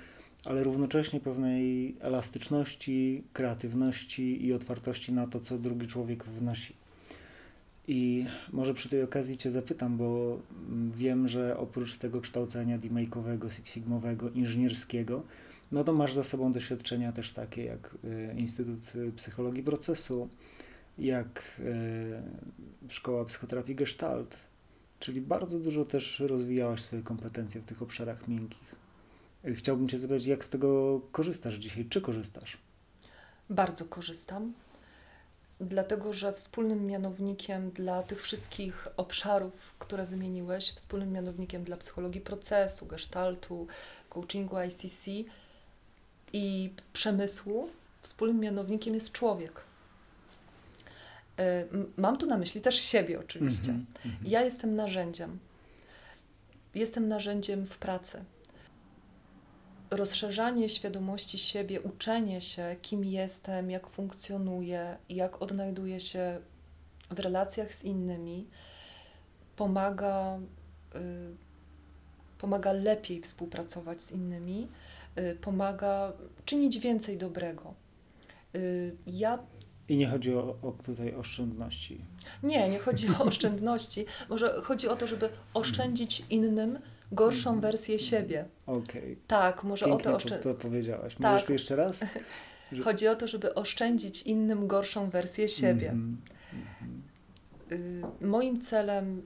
ale 0.45 0.63
równocześnie 0.63 1.19
pewnej 1.19 1.95
elastyczności, 1.99 3.23
kreatywności 3.33 4.45
i 4.45 4.53
otwartości 4.53 5.13
na 5.13 5.27
to, 5.27 5.39
co 5.39 5.57
drugi 5.57 5.87
człowiek 5.87 6.25
wnosi. 6.25 6.73
I 7.87 8.25
może 8.51 8.73
przy 8.73 8.89
tej 8.89 9.03
okazji 9.03 9.37
Cię 9.37 9.51
zapytam, 9.51 9.97
bo 9.97 10.39
wiem, 10.91 11.27
że 11.27 11.57
oprócz 11.57 11.97
tego 11.97 12.21
kształcenia 12.21 12.77
D-Make'owego, 12.77 13.49
Six 13.49 13.71
Sigmowego, 13.71 14.29
inżynierskiego, 14.29 15.23
no 15.71 15.83
to 15.83 15.93
masz 15.93 16.13
za 16.13 16.23
sobą 16.23 16.51
doświadczenia 16.51 17.11
też 17.11 17.31
takie 17.31 17.63
jak 17.63 17.95
y, 18.03 18.35
Instytut 18.37 18.93
Psychologii 19.15 19.63
Procesu, 19.63 20.29
jak 20.99 21.61
e, 22.87 22.89
szkoła 22.89 23.25
psychoterapii 23.25 23.75
Gestalt, 23.75 24.37
czyli 24.99 25.21
bardzo 25.21 25.59
dużo 25.59 25.85
też 25.85 26.19
rozwijałaś 26.19 26.81
swoje 26.81 27.01
kompetencje 27.01 27.61
w 27.61 27.65
tych 27.65 27.81
obszarach 27.81 28.27
miękkich. 28.27 28.75
E, 29.45 29.53
chciałbym 29.53 29.87
Cię 29.87 29.97
zapytać, 29.97 30.25
jak 30.25 30.45
z 30.45 30.49
tego 30.49 31.01
korzystasz 31.11 31.55
dzisiaj? 31.55 31.85
Czy 31.85 32.01
korzystasz? 32.01 32.57
Bardzo 33.49 33.85
korzystam. 33.85 34.53
dlatego 35.61 36.13
że 36.13 36.33
wspólnym 36.33 36.85
mianownikiem 36.85 37.71
dla 37.71 38.03
tych 38.03 38.21
wszystkich 38.21 38.87
obszarów, 38.97 39.75
które 39.79 40.05
wymieniłeś, 40.05 40.71
wspólnym 40.71 41.11
mianownikiem 41.11 41.63
dla 41.63 41.77
psychologii 41.77 42.21
procesu, 42.21 42.85
gestaltu, 42.85 43.67
coachingu 44.09 44.55
ICC 44.59 45.07
i 46.33 46.73
przemysłu, 46.93 47.69
wspólnym 48.01 48.39
mianownikiem 48.39 48.93
jest 48.93 49.11
człowiek. 49.11 49.68
E, 51.39 51.65
mam 51.97 52.17
tu 52.17 52.25
na 52.25 52.37
myśli 52.37 52.61
też 52.61 52.75
siebie, 52.75 53.19
oczywiście. 53.19 53.71
Mm 53.71 53.85
-hmm, 54.05 54.09
Ja 54.25 54.41
jestem 54.41 54.75
narzędziem. 54.75 55.39
Jestem 56.75 57.07
narzędziem 57.07 57.65
w 57.65 57.77
pracy. 57.77 58.23
Rozszerzanie 59.91 60.69
świadomości 60.69 61.37
siebie, 61.37 61.81
uczenie 61.81 62.41
się, 62.41 62.75
kim 62.81 63.05
jestem, 63.05 63.71
jak 63.71 63.87
funkcjonuję, 63.87 64.97
jak 65.09 65.41
odnajduję 65.41 65.99
się 65.99 66.39
w 67.11 67.19
relacjach 67.19 67.73
z 67.73 67.83
innymi, 67.83 68.47
pomaga, 69.55 70.39
y, 70.95 70.99
pomaga 72.37 72.73
lepiej 72.73 73.21
współpracować 73.21 74.03
z 74.03 74.11
innymi, 74.11 74.67
y, 75.17 75.35
pomaga 75.41 76.13
czynić 76.45 76.79
więcej 76.79 77.17
dobrego. 77.17 77.73
Y, 78.55 78.95
ja 79.07 79.39
i 79.89 79.97
nie 79.97 80.07
chodzi 80.07 80.33
o, 80.33 80.55
o 80.61 80.71
tutaj 80.85 81.15
oszczędności. 81.15 82.01
Nie, 82.43 82.69
nie 82.69 82.79
chodzi 82.79 83.07
o 83.19 83.23
oszczędności. 83.23 84.05
Może 84.29 84.61
chodzi 84.63 84.87
o 84.87 84.95
to, 84.95 85.07
żeby 85.07 85.29
oszczędzić 85.53 86.25
innym 86.29 86.79
gorszą 87.11 87.49
mhm. 87.49 87.61
wersję 87.61 87.99
siebie. 87.99 88.45
Okej. 88.65 89.01
Okay. 89.01 89.17
Tak, 89.27 89.63
może 89.63 89.85
Pięknie 89.85 90.09
o 90.09 90.11
to 90.11 90.17
oszczędzić. 90.17 90.43
to 90.43 90.53
powiedziałaś. 90.53 91.13
Tak. 91.13 91.21
Możesz 91.21 91.43
tu 91.43 91.53
jeszcze 91.53 91.75
raz? 91.75 91.99
Że... 92.71 92.83
Chodzi 92.83 93.07
o 93.07 93.15
to, 93.15 93.27
żeby 93.27 93.55
oszczędzić 93.55 94.21
innym 94.21 94.67
gorszą 94.67 95.09
wersję 95.09 95.49
siebie. 95.49 95.89
Mm 95.89 96.17
-hmm. 97.69 98.09
Moim 98.21 98.61
celem 98.61 99.23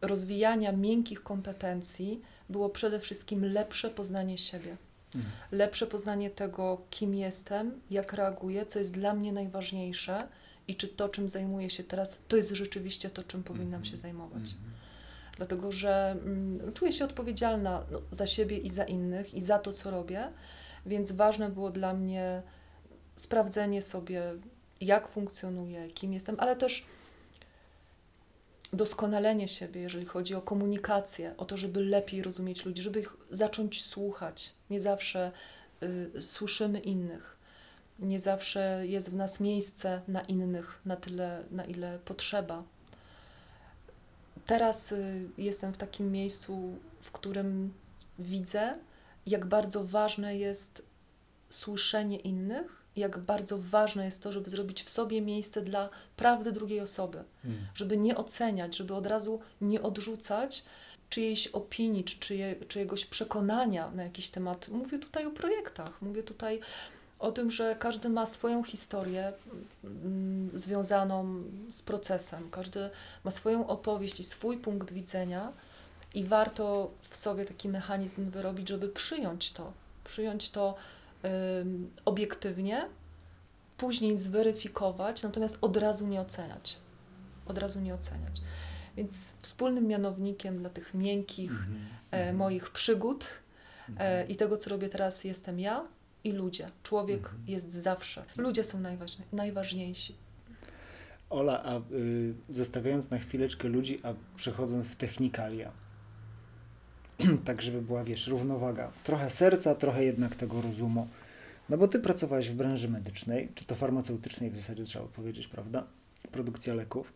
rozwijania 0.00 0.72
miękkich 0.72 1.22
kompetencji 1.22 2.20
było 2.50 2.70
przede 2.70 3.00
wszystkim 3.00 3.44
lepsze 3.44 3.90
poznanie 3.90 4.38
siebie. 4.38 4.76
Mhm. 5.14 5.32
Lepsze 5.52 5.86
poznanie 5.86 6.30
tego, 6.30 6.82
kim 6.90 7.14
jestem, 7.14 7.80
jak 7.90 8.12
reaguję, 8.12 8.66
co 8.66 8.78
jest 8.78 8.92
dla 8.92 9.14
mnie 9.14 9.32
najważniejsze 9.32 10.28
i 10.68 10.76
czy 10.76 10.88
to, 10.88 11.08
czym 11.08 11.28
zajmuję 11.28 11.70
się 11.70 11.84
teraz, 11.84 12.18
to 12.28 12.36
jest 12.36 12.50
rzeczywiście 12.50 13.10
to, 13.10 13.22
czym 13.22 13.42
powinnam 13.42 13.66
mhm. 13.74 13.84
się 13.84 13.96
zajmować. 13.96 14.42
Mhm. 14.42 14.72
Dlatego, 15.36 15.72
że 15.72 16.10
mm, 16.10 16.72
czuję 16.72 16.92
się 16.92 17.04
odpowiedzialna 17.04 17.84
no, 17.90 18.02
za 18.10 18.26
siebie 18.26 18.58
i 18.58 18.70
za 18.70 18.84
innych 18.84 19.34
i 19.34 19.42
za 19.42 19.58
to, 19.58 19.72
co 19.72 19.90
robię, 19.90 20.28
więc 20.86 21.12
ważne 21.12 21.48
było 21.48 21.70
dla 21.70 21.94
mnie 21.94 22.42
sprawdzenie 23.16 23.82
sobie, 23.82 24.22
jak 24.80 25.08
funkcjonuję, 25.08 25.88
kim 25.88 26.12
jestem, 26.12 26.36
ale 26.38 26.56
też 26.56 26.86
doskonalenie 28.72 29.48
siebie, 29.48 29.80
jeżeli 29.80 30.06
chodzi 30.06 30.34
o 30.34 30.42
komunikację, 30.42 31.34
o 31.36 31.44
to, 31.44 31.56
żeby 31.56 31.84
lepiej 31.84 32.22
rozumieć 32.22 32.64
ludzi, 32.64 32.82
żeby 32.82 33.00
ich 33.00 33.16
zacząć 33.30 33.84
słuchać. 33.84 34.52
Nie 34.70 34.80
zawsze 34.80 35.32
y, 35.82 36.20
słyszymy 36.20 36.80
innych, 36.80 37.36
nie 37.98 38.20
zawsze 38.20 38.86
jest 38.86 39.10
w 39.10 39.14
nas 39.14 39.40
miejsce 39.40 40.02
na 40.08 40.20
innych 40.20 40.80
na 40.84 40.96
tyle, 40.96 41.44
na 41.50 41.64
ile 41.64 41.98
potrzeba. 42.04 42.62
Teraz 44.46 44.92
y, 44.92 45.28
jestem 45.38 45.72
w 45.72 45.78
takim 45.78 46.12
miejscu, 46.12 46.78
w 47.00 47.12
którym 47.12 47.74
widzę, 48.18 48.78
jak 49.26 49.46
bardzo 49.46 49.84
ważne 49.84 50.36
jest 50.36 50.82
słyszenie 51.50 52.16
innych 52.16 52.81
jak 52.96 53.18
bardzo 53.18 53.58
ważne 53.58 54.04
jest 54.04 54.22
to, 54.22 54.32
żeby 54.32 54.50
zrobić 54.50 54.82
w 54.82 54.90
sobie 54.90 55.20
miejsce 55.20 55.62
dla 55.62 55.88
prawdy 56.16 56.52
drugiej 56.52 56.80
osoby, 56.80 57.24
hmm. 57.42 57.66
żeby 57.74 57.96
nie 57.96 58.16
oceniać, 58.16 58.76
żeby 58.76 58.94
od 58.94 59.06
razu 59.06 59.40
nie 59.60 59.82
odrzucać 59.82 60.64
czyjejś 61.08 61.48
opinii, 61.48 62.04
czy 62.04 62.18
czyje, 62.18 62.56
czyjegoś 62.68 63.06
przekonania 63.06 63.90
na 63.90 64.02
jakiś 64.02 64.28
temat. 64.28 64.68
Mówię 64.68 64.98
tutaj 64.98 65.26
o 65.26 65.30
projektach, 65.30 66.02
mówię 66.02 66.22
tutaj 66.22 66.60
o 67.18 67.32
tym, 67.32 67.50
że 67.50 67.76
każdy 67.78 68.08
ma 68.08 68.26
swoją 68.26 68.64
historię 68.64 69.32
mm, 69.84 70.50
związaną 70.54 71.42
z 71.70 71.82
procesem, 71.82 72.50
każdy 72.50 72.90
ma 73.24 73.30
swoją 73.30 73.66
opowieść 73.66 74.20
i 74.20 74.24
swój 74.24 74.56
punkt 74.58 74.92
widzenia, 74.92 75.52
i 76.14 76.24
warto 76.24 76.90
w 77.02 77.16
sobie 77.16 77.44
taki 77.44 77.68
mechanizm 77.68 78.30
wyrobić, 78.30 78.68
żeby 78.68 78.88
przyjąć 78.88 79.52
to, 79.52 79.72
przyjąć 80.04 80.50
to 80.50 80.74
obiektywnie, 82.04 82.88
później 83.76 84.18
zweryfikować, 84.18 85.22
natomiast 85.22 85.58
od 85.60 85.76
razu 85.76 86.06
nie 86.06 86.20
oceniać. 86.20 86.78
Od 87.46 87.58
razu 87.58 87.80
nie 87.80 87.94
oceniać. 87.94 88.40
Więc 88.96 89.36
wspólnym 89.42 89.86
mianownikiem 89.86 90.58
dla 90.58 90.70
tych 90.70 90.94
miękkich 90.94 91.50
mm 91.50 91.78
-hmm. 92.12 92.34
moich 92.34 92.70
przygód 92.70 93.26
mm 93.88 93.98
-hmm. 93.98 94.30
i 94.30 94.36
tego, 94.36 94.56
co 94.56 94.70
robię 94.70 94.88
teraz, 94.88 95.24
jestem 95.24 95.60
ja 95.60 95.84
i 96.24 96.32
ludzie. 96.32 96.70
Człowiek 96.82 97.28
mm 97.28 97.42
-hmm. 97.42 97.50
jest 97.50 97.72
zawsze. 97.72 98.24
Ludzie 98.36 98.64
są 98.64 98.80
najważniej, 98.80 99.28
najważniejsi. 99.32 100.14
Ola, 101.30 101.62
a 101.62 101.78
y, 101.94 102.34
zostawiając 102.48 103.10
na 103.10 103.18
chwileczkę 103.18 103.68
ludzi, 103.68 104.00
a 104.02 104.14
przechodząc 104.36 104.86
w 104.86 104.96
technikalia, 104.96 105.72
tak 107.44 107.62
żeby 107.62 107.82
była, 107.82 108.04
wiesz, 108.04 108.26
równowaga. 108.26 108.92
Trochę 109.04 109.30
serca, 109.30 109.74
trochę 109.74 110.04
jednak 110.04 110.34
tego 110.34 110.62
rozumu. 110.62 111.08
No 111.68 111.78
bo 111.78 111.88
ty 111.88 111.98
pracowałeś 111.98 112.50
w 112.50 112.54
branży 112.54 112.88
medycznej, 112.88 113.48
czy 113.54 113.64
to 113.64 113.74
farmaceutycznej 113.74 114.50
w 114.50 114.56
zasadzie 114.56 114.84
trzeba 114.84 115.06
powiedzieć, 115.06 115.46
prawda? 115.46 115.86
Produkcja 116.32 116.74
leków. 116.74 117.12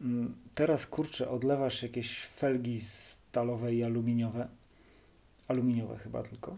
Mm, 0.00 0.34
teraz, 0.54 0.86
kurczę, 0.86 1.30
odlewasz 1.30 1.82
jakieś 1.82 2.20
felgi 2.20 2.80
stalowe 2.80 3.74
i 3.74 3.84
aluminiowe. 3.84 4.48
Aluminiowe 5.48 5.96
chyba 5.96 6.22
tylko. 6.22 6.56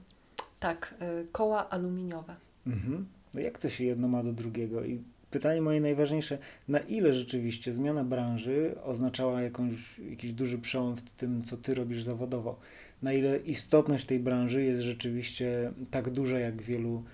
Tak, 0.61 0.95
y, 1.23 1.27
koła 1.33 1.71
aluminiowe. 1.71 2.37
Mhm. 2.67 3.07
No 3.35 3.41
jak 3.41 3.59
to 3.59 3.69
się 3.69 3.85
jedno 3.85 4.09
ma 4.09 4.23
do 4.23 4.33
drugiego? 4.33 4.85
I 4.85 5.03
pytanie 5.37 5.63
moje 5.63 5.81
najważniejsze, 5.81 6.39
na 6.69 6.79
ile 6.79 7.13
rzeczywiście 7.13 7.73
zmiana 7.73 8.05
branży 8.05 8.75
oznaczała 8.85 9.43
jakąś, 9.43 9.99
jakiś 10.11 10.33
duży 10.33 10.59
przełom 10.59 10.97
w 10.97 11.03
tym, 11.03 11.43
co 11.43 11.57
ty 11.57 11.75
robisz 11.75 12.03
zawodowo? 12.03 12.59
Na 13.03 13.13
ile 13.13 13.39
istotność 13.39 14.05
tej 14.05 14.19
branży 14.19 14.65
jest 14.65 14.81
rzeczywiście 14.81 15.73
tak 15.91 16.11
duża, 16.11 16.39
jak 16.39 16.63
wielu 16.63 17.05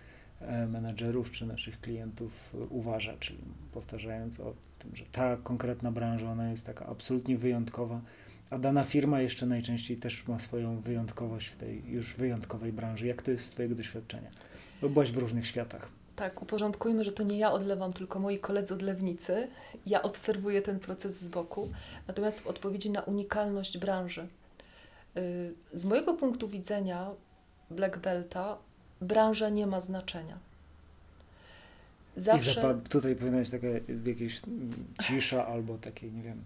e, 0.41 0.67
menedżerów 0.67 1.31
czy 1.31 1.47
naszych 1.47 1.81
klientów 1.81 2.55
uważa, 2.71 3.17
czyli 3.21 3.39
powtarzając 3.73 4.41
o 4.41 4.55
tym, 4.79 4.97
że 4.97 5.05
ta 5.13 5.37
konkretna 5.37 5.93
branża, 5.93 6.31
ona 6.31 6.51
jest 6.51 6.67
taka 6.67 6.87
absolutnie 6.87 7.39
wyjątkowa, 7.39 8.01
a 8.51 8.59
dana 8.59 8.85
firma 8.85 9.21
jeszcze 9.21 9.47
najczęściej 9.47 9.97
też 9.97 10.29
ma 10.29 10.39
swoją 10.39 10.81
wyjątkowość 10.81 11.49
w 11.49 11.57
tej 11.57 11.83
już 11.87 12.15
wyjątkowej 12.15 12.73
branży. 12.73 13.07
Jak 13.07 13.23
to 13.23 13.31
jest 13.31 13.45
z 13.45 13.51
Twojego 13.51 13.75
doświadczenia? 13.75 14.31
Bo 14.83 14.89
byłaś 14.89 15.13
w 15.13 15.17
różnych 15.17 15.47
światach. 15.47 16.02
Tak, 16.16 16.42
uporządkujmy, 16.42 17.05
że 17.05 17.12
to 17.12 17.22
nie 17.22 17.38
ja 17.38 17.53
odlewam, 17.53 17.92
tylko 17.92 18.20
moi 18.20 18.38
koledzy 18.38 18.75
odlewnicy. 18.75 19.48
Ja 19.87 20.03
obserwuję 20.03 20.62
ten 20.62 20.81
proces 20.81 21.20
z 21.20 21.29
boku. 21.29 21.68
Natomiast 22.09 22.40
w 22.40 22.46
odpowiedzi 22.46 22.90
na 22.90 23.01
unikalność 23.01 23.79
branży. 23.79 24.27
Y, 25.16 25.55
z 25.72 25.85
mojego 25.85 26.14
punktu 26.14 26.48
widzenia 26.48 27.11
Black 27.70 27.98
Belta 27.98 28.57
branża 29.01 29.48
nie 29.48 29.66
ma 29.66 29.81
znaczenia. 29.81 30.38
Zawsze... 32.16 32.51
I 32.51 32.55
zapad, 32.55 32.88
tutaj 32.88 33.16
powinna 33.16 33.38
być 33.38 33.51
taka 33.51 33.66
jakaś 34.07 34.40
cisza 35.03 35.46
albo 35.46 35.79
taki, 35.79 36.07
nie 36.07 36.22
wiem, 36.22 36.42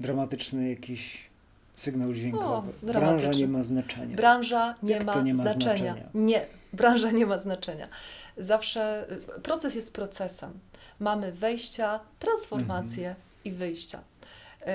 dramatyczny 0.00 0.70
jakiś 0.70 1.30
sygnał 1.76 2.12
dźwiękowy. 2.12 2.72
O, 2.82 2.86
branża 2.86 3.30
nie 3.30 3.48
ma 3.48 3.62
znaczenia. 3.62 4.16
Branża 4.16 4.74
nie, 4.82 5.00
ma, 5.00 5.22
nie 5.22 5.34
ma 5.34 5.42
znaczenia. 5.42 5.92
znaczenia. 5.92 6.10
Nie, 6.14 6.46
branża 6.72 7.10
nie 7.10 7.26
ma 7.26 7.38
znaczenia 7.38 7.88
zawsze 8.36 9.06
y, 9.36 9.40
proces 9.40 9.74
jest 9.74 9.92
procesem. 9.92 10.60
Mamy 11.00 11.32
wejścia, 11.32 12.00
transformacje 12.18 13.08
mhm. 13.08 13.26
i 13.44 13.52
wyjścia. 13.52 14.02
Y, 14.60 14.66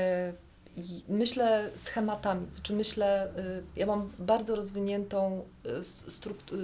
myślę 1.09 1.69
schematami, 1.75 2.47
znaczy 2.51 2.73
myślę, 2.73 3.33
y, 3.37 3.63
ja 3.75 3.85
mam 3.85 4.11
bardzo 4.19 4.55
rozwiniętą 4.55 5.45
strukturę, 6.09 6.61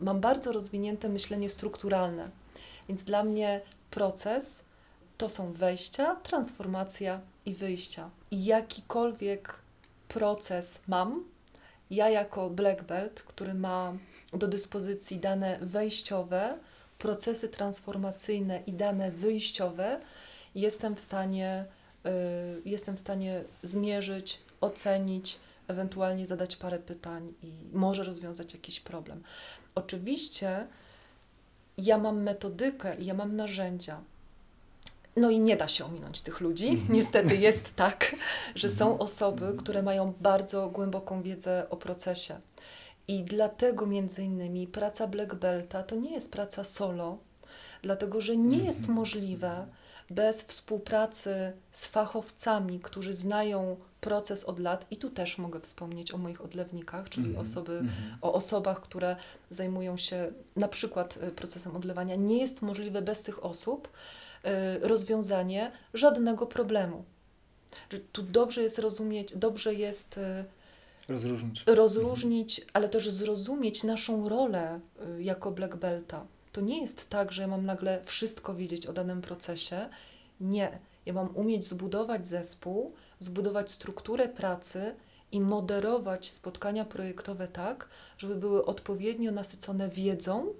mam 0.00 0.20
bardzo 0.20 0.52
rozwinięte 0.52 1.08
myślenie 1.08 1.48
strukturalne, 1.48 2.30
więc 2.88 3.04
dla 3.04 3.24
mnie 3.24 3.60
proces 3.90 4.64
to 5.18 5.28
są 5.28 5.52
wejścia, 5.52 6.16
transformacja 6.16 7.20
i 7.46 7.54
wyjścia. 7.54 8.10
I 8.30 8.44
jakikolwiek 8.44 9.54
proces 10.08 10.80
mam, 10.88 11.24
ja 11.90 12.08
jako 12.08 12.50
black 12.50 12.82
belt, 12.82 13.22
który 13.22 13.54
ma 13.54 13.92
do 14.32 14.48
dyspozycji 14.48 15.18
dane 15.18 15.58
wejściowe, 15.60 16.58
procesy 16.98 17.48
transformacyjne 17.48 18.62
i 18.66 18.72
dane 18.72 19.10
wyjściowe, 19.10 20.00
jestem 20.54 20.96
w 20.96 21.00
stanie, 21.00 21.64
y, 22.06 22.10
jestem 22.64 22.96
w 22.96 23.00
stanie 23.00 23.44
zmierzyć, 23.62 24.42
ocenić, 24.60 25.38
ewentualnie 25.68 26.26
zadać 26.26 26.56
parę 26.56 26.78
pytań 26.78 27.34
i 27.42 27.52
może 27.72 28.04
rozwiązać 28.04 28.54
jakiś 28.54 28.80
problem. 28.80 29.22
Oczywiście 29.74 30.66
ja 31.78 31.98
mam 31.98 32.22
metodykę 32.22 32.96
i 32.96 33.06
ja 33.06 33.14
mam 33.14 33.36
narzędzia. 33.36 34.00
no 35.16 35.30
i 35.30 35.40
nie 35.40 35.56
da 35.56 35.68
się 35.68 35.84
ominąć 35.84 36.20
tych 36.20 36.40
ludzi. 36.40 36.68
Mhm. 36.68 36.92
Niestety 36.92 37.36
jest 37.36 37.76
tak, 37.76 38.16
że 38.54 38.68
są 38.68 38.84
mhm. 38.84 39.00
osoby, 39.00 39.54
które 39.58 39.82
mają 39.82 40.14
bardzo 40.20 40.68
głęboką 40.68 41.22
wiedzę 41.22 41.66
o 41.70 41.76
procesie. 41.76 42.40
I 43.08 43.24
dlatego 43.24 43.86
między 43.86 44.22
innymi 44.22 44.66
praca 44.66 45.06
Black 45.06 45.34
Belta 45.34 45.82
to 45.82 45.96
nie 45.96 46.12
jest 46.12 46.32
praca 46.32 46.64
solo, 46.64 47.18
dlatego 47.82 48.20
że 48.20 48.36
nie 48.36 48.58
jest 48.58 48.78
mhm. 48.78 48.98
możliwe 48.98 49.66
bez 50.10 50.42
współpracy 50.42 51.52
z 51.72 51.86
fachowcami, 51.86 52.80
którzy 52.80 53.14
znają 53.14 53.76
proces 54.00 54.44
od 54.44 54.58
lat 54.58 54.86
i 54.90 54.96
tu 54.96 55.10
też 55.10 55.38
mogę 55.38 55.60
wspomnieć 55.60 56.14
o 56.14 56.18
moich 56.18 56.44
odlewnikach, 56.44 57.08
czyli 57.08 57.26
mm 57.26 57.38
-hmm. 57.38 57.42
osoby, 57.42 57.72
mm 57.72 57.86
-hmm. 57.86 58.16
o 58.22 58.32
osobach, 58.32 58.80
które 58.80 59.16
zajmują 59.50 59.96
się 59.96 60.32
na 60.56 60.68
przykład 60.68 61.16
y, 61.16 61.30
procesem 61.30 61.76
odlewania. 61.76 62.16
Nie 62.16 62.38
jest 62.38 62.62
możliwe 62.62 63.02
bez 63.02 63.22
tych 63.22 63.44
osób 63.44 63.88
y, 64.44 64.88
rozwiązanie 64.88 65.72
żadnego 65.94 66.46
problemu. 66.46 67.04
Tu 68.12 68.22
dobrze 68.22 68.62
jest 68.62 68.78
rozumieć, 68.78 69.36
dobrze 69.36 69.74
jest 69.74 70.18
y, 70.18 70.44
rozróżnić, 71.08 71.64
rozróżnić 71.66 72.60
-hmm. 72.60 72.70
ale 72.72 72.88
też 72.88 73.10
zrozumieć 73.10 73.82
naszą 73.82 74.28
rolę 74.28 74.80
jako 75.18 75.50
black 75.50 75.76
belta. 75.76 76.26
To 76.52 76.60
nie 76.60 76.80
jest 76.80 77.08
tak, 77.08 77.32
że 77.32 77.42
ja 77.42 77.48
mam 77.48 77.66
nagle 77.66 78.04
wszystko 78.04 78.54
wiedzieć 78.54 78.86
o 78.86 78.92
danym 78.92 79.22
procesie. 79.22 79.88
Nie. 80.40 80.78
Ja 81.06 81.12
mam 81.12 81.36
umieć 81.36 81.68
zbudować 81.68 82.28
zespół, 82.28 82.94
zbudować 83.18 83.70
strukturę 83.70 84.28
pracy 84.28 84.94
i 85.32 85.40
moderować 85.40 86.30
spotkania 86.30 86.84
projektowe 86.84 87.48
tak, 87.48 87.88
żeby 88.18 88.34
były 88.34 88.64
odpowiednio 88.64 89.32
nasycone 89.32 89.88
wiedzą. 89.88 90.54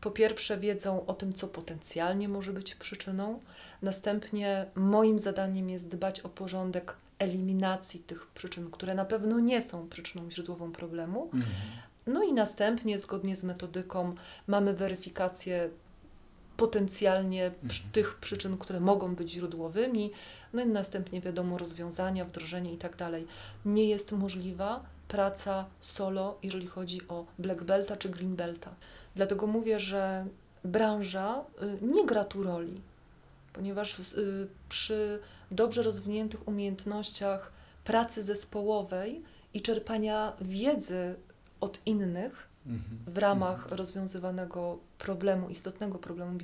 Po 0.00 0.10
pierwsze, 0.10 0.58
wiedzą 0.58 1.06
o 1.06 1.14
tym, 1.14 1.34
co 1.34 1.48
potencjalnie 1.48 2.28
może 2.28 2.52
być 2.52 2.74
przyczyną. 2.74 3.40
Następnie, 3.82 4.66
moim 4.74 5.18
zadaniem 5.18 5.70
jest 5.70 5.88
dbać 5.88 6.20
o 6.20 6.28
porządek 6.28 6.96
eliminacji 7.18 8.00
tych 8.00 8.26
przyczyn, 8.26 8.70
które 8.70 8.94
na 8.94 9.04
pewno 9.04 9.40
nie 9.40 9.62
są 9.62 9.88
przyczyną 9.88 10.30
źródłową 10.30 10.72
problemu. 10.72 11.24
Mhm. 11.24 11.44
No 12.06 12.22
i 12.22 12.32
następnie, 12.32 12.98
zgodnie 12.98 13.36
z 13.36 13.44
metodyką, 13.44 14.14
mamy 14.46 14.74
weryfikację 14.74 15.70
potencjalnie 16.56 17.46
mhm. 17.46 17.70
tych 17.92 18.14
przyczyn, 18.14 18.58
które 18.58 18.80
mogą 18.80 19.14
być 19.14 19.30
źródłowymi, 19.30 20.10
no 20.52 20.62
i 20.62 20.66
następnie 20.66 21.20
wiadomo 21.20 21.58
rozwiązania, 21.58 22.24
wdrożenie 22.24 22.72
i 22.72 22.76
tak 22.76 22.96
dalej. 22.96 23.26
Nie 23.64 23.84
jest 23.84 24.12
możliwa 24.12 24.84
praca 25.08 25.66
solo, 25.80 26.38
jeżeli 26.42 26.66
chodzi 26.66 27.08
o 27.08 27.26
black 27.38 27.62
belta 27.62 27.96
czy 27.96 28.08
green 28.08 28.36
belta. 28.36 28.74
Dlatego 29.16 29.46
mówię, 29.46 29.80
że 29.80 30.26
branża 30.64 31.44
y, 31.62 31.78
nie 31.82 32.06
gra 32.06 32.24
tu 32.24 32.42
roli, 32.42 32.80
ponieważ 33.52 34.14
y, 34.14 34.48
przy 34.68 35.20
dobrze 35.52 35.82
rozwiniętych 35.82 36.48
umiejętnościach 36.48 37.52
pracy 37.84 38.22
zespołowej 38.22 39.22
i 39.54 39.62
czerpania 39.62 40.32
wiedzy 40.40 41.14
od 41.60 41.80
innych 41.86 42.52
w 43.06 43.18
ramach 43.18 43.68
rozwiązywanego 43.70 44.78
problemu, 44.98 45.48
istotnego 45.48 45.98
problemu 45.98 46.38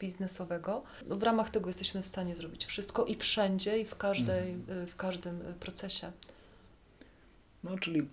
biznesowego. 0.00 0.82
W 1.06 1.22
ramach 1.22 1.50
tego 1.50 1.68
jesteśmy 1.68 2.02
w 2.02 2.06
stanie 2.06 2.36
zrobić 2.36 2.66
wszystko 2.66 3.04
i 3.04 3.14
wszędzie, 3.14 3.78
i 3.78 3.84
w, 3.84 3.96
każdej, 3.96 4.50
mhm. 4.50 4.86
w 4.86 4.96
każdym 4.96 5.40
procesie. 5.60 6.12
No, 7.64 7.78
czyli 7.78 8.08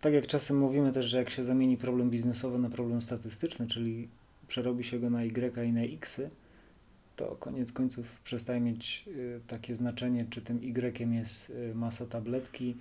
tak 0.00 0.12
jak 0.12 0.26
czasem 0.26 0.58
mówimy 0.58 0.92
też, 0.92 1.04
że 1.06 1.18
jak 1.18 1.30
się 1.30 1.44
zamieni 1.44 1.76
problem 1.76 2.10
biznesowy 2.10 2.58
na 2.58 2.70
problem 2.70 3.02
statystyczny, 3.02 3.66
czyli 3.66 4.08
przerobi 4.48 4.84
się 4.84 4.98
go 4.98 5.10
na 5.10 5.22
Y 5.24 5.66
i 5.66 5.72
na 5.72 5.82
X, 5.82 6.20
to 7.20 7.36
koniec 7.36 7.72
końców 7.72 8.20
przestaje 8.24 8.60
mieć 8.60 9.04
y, 9.08 9.40
takie 9.46 9.74
znaczenie, 9.74 10.26
czy 10.30 10.42
tym 10.42 10.62
Y 10.62 11.14
jest 11.14 11.50
y, 11.50 11.74
masa 11.74 12.06
tabletki, 12.06 12.76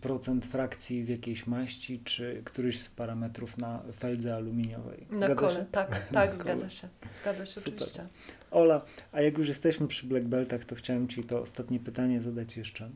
procent 0.00 0.46
frakcji 0.46 1.04
w 1.04 1.08
jakiejś 1.08 1.46
maści, 1.46 2.00
czy 2.04 2.42
któryś 2.44 2.80
z 2.80 2.88
parametrów 2.88 3.58
na 3.58 3.82
feldze 3.92 4.34
aluminiowej. 4.34 5.06
Zgadza 5.08 5.28
na 5.28 5.34
kole, 5.34 5.54
się? 5.54 5.66
tak, 5.72 6.06
tak, 6.12 6.34
zgadza 6.38 6.68
się. 6.68 6.88
Zgadza 7.14 7.46
się 7.46 7.60
Super. 7.60 7.74
oczywiście. 7.74 8.06
Ola, 8.50 8.84
a 9.12 9.20
jak 9.20 9.38
już 9.38 9.48
jesteśmy 9.48 9.86
przy 9.86 10.06
black 10.06 10.26
beltach, 10.26 10.64
to 10.64 10.74
chciałem 10.74 11.08
Ci 11.08 11.24
to 11.24 11.40
ostatnie 11.42 11.80
pytanie 11.80 12.20
zadać 12.20 12.56
jeszcze. 12.56 12.90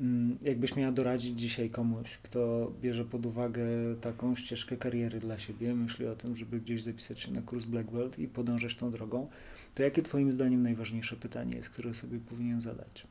Mm, 0.00 0.38
jakbyś 0.42 0.76
miała 0.76 0.92
doradzić 0.92 1.40
dzisiaj 1.40 1.70
komuś, 1.70 2.18
kto 2.22 2.72
bierze 2.80 3.04
pod 3.04 3.26
uwagę 3.26 3.66
taką 4.00 4.34
ścieżkę 4.34 4.76
kariery 4.76 5.18
dla 5.18 5.38
siebie, 5.38 5.74
myśli 5.74 6.06
o 6.06 6.16
tym, 6.16 6.36
żeby 6.36 6.60
gdzieś 6.60 6.82
zapisać 6.82 7.20
się 7.20 7.32
na 7.32 7.42
kurs 7.42 7.64
Black 7.64 7.90
Belt 7.90 8.18
i 8.18 8.28
podążać 8.28 8.74
tą 8.74 8.90
drogą, 8.90 9.28
to 9.74 9.82
jakie 9.82 10.02
Twoim 10.02 10.32
zdaniem 10.32 10.62
najważniejsze 10.62 11.16
pytanie 11.16 11.56
jest, 11.56 11.70
które 11.70 11.94
sobie 11.94 12.18
powinien 12.18 12.60
zadać? 12.60 13.06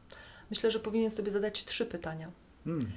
Myślę, 0.49 0.71
że 0.71 0.79
powinien 0.79 1.11
sobie 1.11 1.31
zadać 1.31 1.65
trzy 1.65 1.85
pytania. 1.85 2.31
Hmm. 2.65 2.87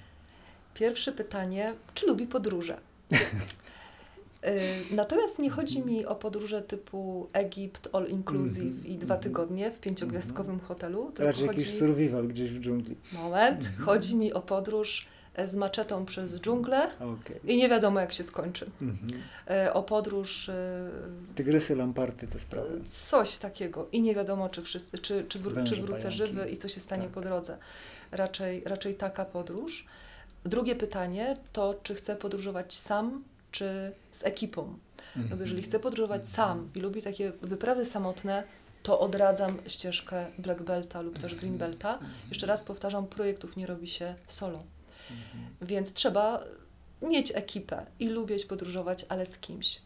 Pierwsze 0.74 1.12
pytanie, 1.12 1.74
czy 1.94 2.06
lubi 2.06 2.26
podróże? 2.26 2.80
Y, 4.46 4.94
natomiast 4.94 5.38
nie 5.38 5.50
chodzi 5.50 5.84
mi 5.84 6.06
o 6.06 6.14
podróże 6.14 6.62
typu 6.62 7.28
Egipt, 7.32 7.88
all 7.92 8.06
inclusive 8.06 8.62
mm 8.62 8.82
-hmm. 8.82 8.86
i 8.86 8.98
dwa 8.98 9.14
mhm. 9.14 9.20
tygodnie 9.20 9.70
w 9.70 9.80
pięciogwiazdkowym 9.80 10.52
mm 10.52 10.64
-hmm. 10.64 10.68
hotelu. 10.68 11.12
Raczej 11.18 11.46
chodzi... 11.46 11.60
jakiś 11.60 11.78
survival 11.78 12.28
gdzieś 12.28 12.50
w 12.50 12.60
dżungli. 12.60 12.96
Moment. 13.12 13.60
Mm 13.60 13.72
-hmm. 13.72 13.84
Chodzi 13.84 14.16
mi 14.16 14.32
o 14.32 14.40
podróż 14.40 15.06
e, 15.34 15.48
z 15.48 15.54
maczetą 15.54 16.04
przez 16.06 16.40
dżunglę 16.40 16.90
okay. 16.94 17.40
i 17.44 17.56
nie 17.56 17.68
wiadomo 17.68 18.00
jak 18.00 18.12
się 18.12 18.24
skończy. 18.24 18.70
Mhm. 18.82 19.22
E, 19.50 19.74
o 19.74 19.82
podróż... 19.82 20.48
E, 20.48 20.90
Tygrysy, 21.34 21.76
lamparty, 21.76 22.26
te 22.26 22.40
sprawy. 22.40 22.80
Coś 22.84 23.36
takiego 23.36 23.88
i 23.92 24.02
nie 24.02 24.14
wiadomo 24.14 24.48
czy, 24.48 24.62
wszyscy, 24.62 24.98
czy, 24.98 25.24
czy, 25.28 25.38
wr 25.38 25.64
czy 25.64 25.76
wrócę 25.76 25.98
pająki. 25.98 26.16
żywy 26.16 26.48
i 26.50 26.56
co 26.56 26.68
się 26.68 26.80
stanie 26.80 27.02
tak. 27.02 27.12
po 27.12 27.20
drodze 27.20 27.58
raczej, 28.12 28.62
raczej 28.64 28.94
taka 28.94 29.24
podróż. 29.24 29.86
Drugie 30.44 30.76
pytanie 30.76 31.36
to, 31.52 31.80
czy 31.82 31.94
chcę 31.94 32.16
podróżować 32.16 32.74
sam, 32.74 33.24
czy 33.50 33.92
z 34.12 34.24
ekipą. 34.24 34.78
Bo 35.16 35.36
jeżeli 35.36 35.62
chcę 35.62 35.80
podróżować 35.80 36.28
sam 36.28 36.70
i 36.74 36.80
lubi 36.80 37.02
takie 37.02 37.32
wyprawy 37.42 37.84
samotne, 37.84 38.44
to 38.82 39.00
odradzam 39.00 39.58
ścieżkę 39.66 40.26
Black 40.38 40.62
Belta 40.62 41.00
lub 41.00 41.18
też 41.18 41.34
Green 41.34 41.58
Belta. 41.58 41.98
Jeszcze 42.28 42.46
raz 42.46 42.64
powtarzam, 42.64 43.06
projektów 43.06 43.56
nie 43.56 43.66
robi 43.66 43.88
się 43.88 44.14
solo. 44.28 44.62
Więc 45.62 45.92
trzeba 45.92 46.44
mieć 47.02 47.32
ekipę 47.34 47.86
i 48.00 48.08
lubić 48.08 48.44
podróżować, 48.44 49.06
ale 49.08 49.26
z 49.26 49.38
kimś. 49.38 49.80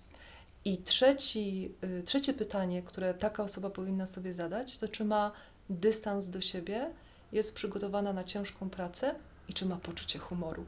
I 0.64 0.78
trzeci, 0.78 1.74
y, 1.84 2.02
trzecie 2.02 2.34
pytanie, 2.34 2.82
które 2.82 3.14
taka 3.14 3.42
osoba 3.42 3.70
powinna 3.70 4.06
sobie 4.06 4.32
zadać, 4.32 4.78
to 4.78 4.88
czy 4.88 5.04
ma 5.04 5.32
dystans 5.70 6.28
do 6.28 6.40
siebie 6.40 6.90
jest 7.32 7.54
przygotowana 7.54 8.12
na 8.12 8.24
ciężką 8.24 8.70
pracę 8.70 9.14
i 9.48 9.52
czy 9.52 9.66
ma 9.66 9.76
poczucie 9.76 10.18
humoru. 10.18 10.64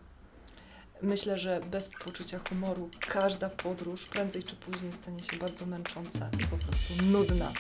Myślę, 1.05 1.39
że 1.39 1.61
bez 1.71 1.89
poczucia 1.89 2.41
humoru 2.49 2.91
każda 3.01 3.49
podróż 3.49 4.05
prędzej 4.05 4.43
czy 4.43 4.57
później 4.57 4.93
stanie 4.93 5.23
się 5.23 5.37
bardzo 5.37 5.67
męcząca 5.67 6.29
i 6.41 6.47
po 6.47 6.57
prostu 6.57 7.05
nudna. 7.05 7.53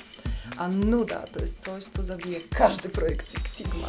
A 0.59 0.68
nuda 0.68 1.18
to 1.18 1.40
jest 1.40 1.61
coś, 1.61 1.85
co 1.85 2.04
zabije 2.04 2.40
każdy 2.40 2.88
projekt 2.88 3.33
Six 3.33 3.59
Sigma. 3.59 3.88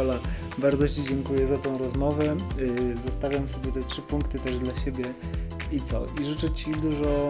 Ola, 0.00 0.18
bardzo 0.58 0.88
Ci 0.88 1.04
dziękuję 1.04 1.46
za 1.46 1.58
tą 1.58 1.78
rozmowę. 1.78 2.36
Y, 2.58 3.00
zostawiam 3.00 3.48
sobie 3.48 3.72
te 3.72 3.82
trzy 3.82 4.02
punkty 4.02 4.38
też 4.38 4.58
dla 4.58 4.80
siebie. 4.84 5.04
I 5.72 5.80
co? 5.80 6.06
I 6.20 6.24
życzę 6.24 6.54
Ci 6.54 6.70
dużo 6.70 7.28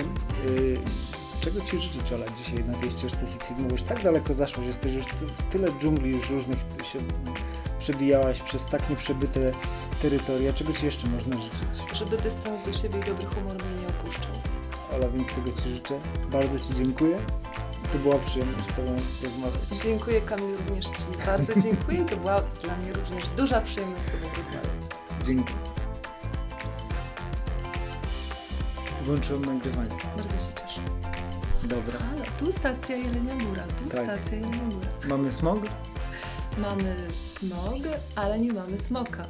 y, 0.48 0.76
Czego 1.40 1.60
Ci 1.60 1.80
życzyć, 1.80 2.12
Ola, 2.12 2.26
dzisiaj 2.38 2.64
na 2.64 2.78
tej 2.78 2.90
ścieżce 2.90 3.26
Six 3.26 3.48
Sigma? 3.48 3.64
Bo 3.64 3.72
już 3.72 3.82
tak 3.82 4.02
daleko 4.02 4.34
zaszłoś, 4.34 4.66
jesteś 4.66 4.94
już 4.94 5.04
w 5.04 5.52
tyle 5.52 5.68
dżungli 5.80 6.10
już 6.10 6.30
różnych 6.30 6.58
się 6.92 6.98
przebijałaś 7.78 8.40
przez 8.40 8.66
tak 8.66 8.90
nieprzebyte 8.90 9.52
terytoria. 10.02 10.52
Czego 10.52 10.72
Ci 10.72 10.86
jeszcze 10.86 11.08
można 11.08 11.36
życzyć? 11.36 11.94
Żeby 11.94 12.18
dystans 12.18 12.62
do 12.62 12.72
siebie 12.72 12.98
i 12.98 13.04
dobry 13.04 13.26
humor 13.26 13.54
mnie 13.54 13.82
nie 13.82 13.88
opuszczał. 13.88 14.32
Ola, 14.94 15.08
więc 15.08 15.28
tego 15.28 15.52
Ci 15.52 15.74
życzę. 15.74 16.00
Bardzo 16.30 16.60
Ci 16.60 16.74
dziękuję. 16.74 17.18
To 17.92 17.98
była 17.98 18.18
przyjemność 18.18 18.66
z 18.66 18.72
Tobą 18.72 18.96
rozmawiać. 19.22 19.82
Dziękuję 19.84 20.20
Kamil 20.20 20.56
również 20.56 20.86
Ci. 20.86 21.26
Bardzo 21.26 21.60
dziękuję. 21.60 22.06
To 22.06 22.16
była 22.16 22.40
dla 22.40 22.76
mnie 22.76 22.92
również 22.92 23.28
duża 23.28 23.60
przyjemność 23.60 24.02
z 24.02 24.06
Tobą 24.06 24.26
rozmawiać. 24.36 24.84
Dzięki. 25.24 25.54
Włączyłem 29.04 29.44
nagrywanie. 29.44 29.90
Bardzo 30.16 30.32
się 30.32 30.54
cieszę. 30.54 30.80
Dobra. 31.70 31.98
Ale 32.12 32.24
tu 32.38 32.52
stacja 32.52 32.96
Jelenia 32.96 33.34
Góra, 33.34 33.62
tu 33.62 33.90
tak. 33.90 34.04
stacja 34.04 34.38
Jelenia 34.38 34.58
Góra. 34.58 34.88
Mamy 35.08 35.32
smog? 35.32 35.60
Mamy 36.58 36.96
smog, 37.14 37.82
ale 38.14 38.38
nie 38.38 38.52
mamy 38.52 38.78
smoka. 38.78 39.26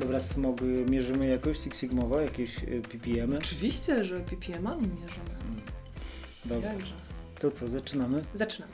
Dobra, 0.00 0.20
smog 0.20 0.60
mierzymy 0.90 1.26
jakoś 1.26 1.58
Six 1.58 1.78
Sigmowo, 1.78 2.20
jakieś 2.20 2.62
y, 2.62 2.82
ppm 2.82 3.30
-y? 3.30 3.38
Oczywiście, 3.38 4.04
że 4.04 4.20
ppm-ami 4.20 4.88
mierzymy. 4.88 5.62
Dobra. 6.44 6.72
Jakże. 6.72 6.94
To 7.40 7.50
co, 7.50 7.68
zaczynamy? 7.68 8.24
Zaczynamy. 8.34 8.72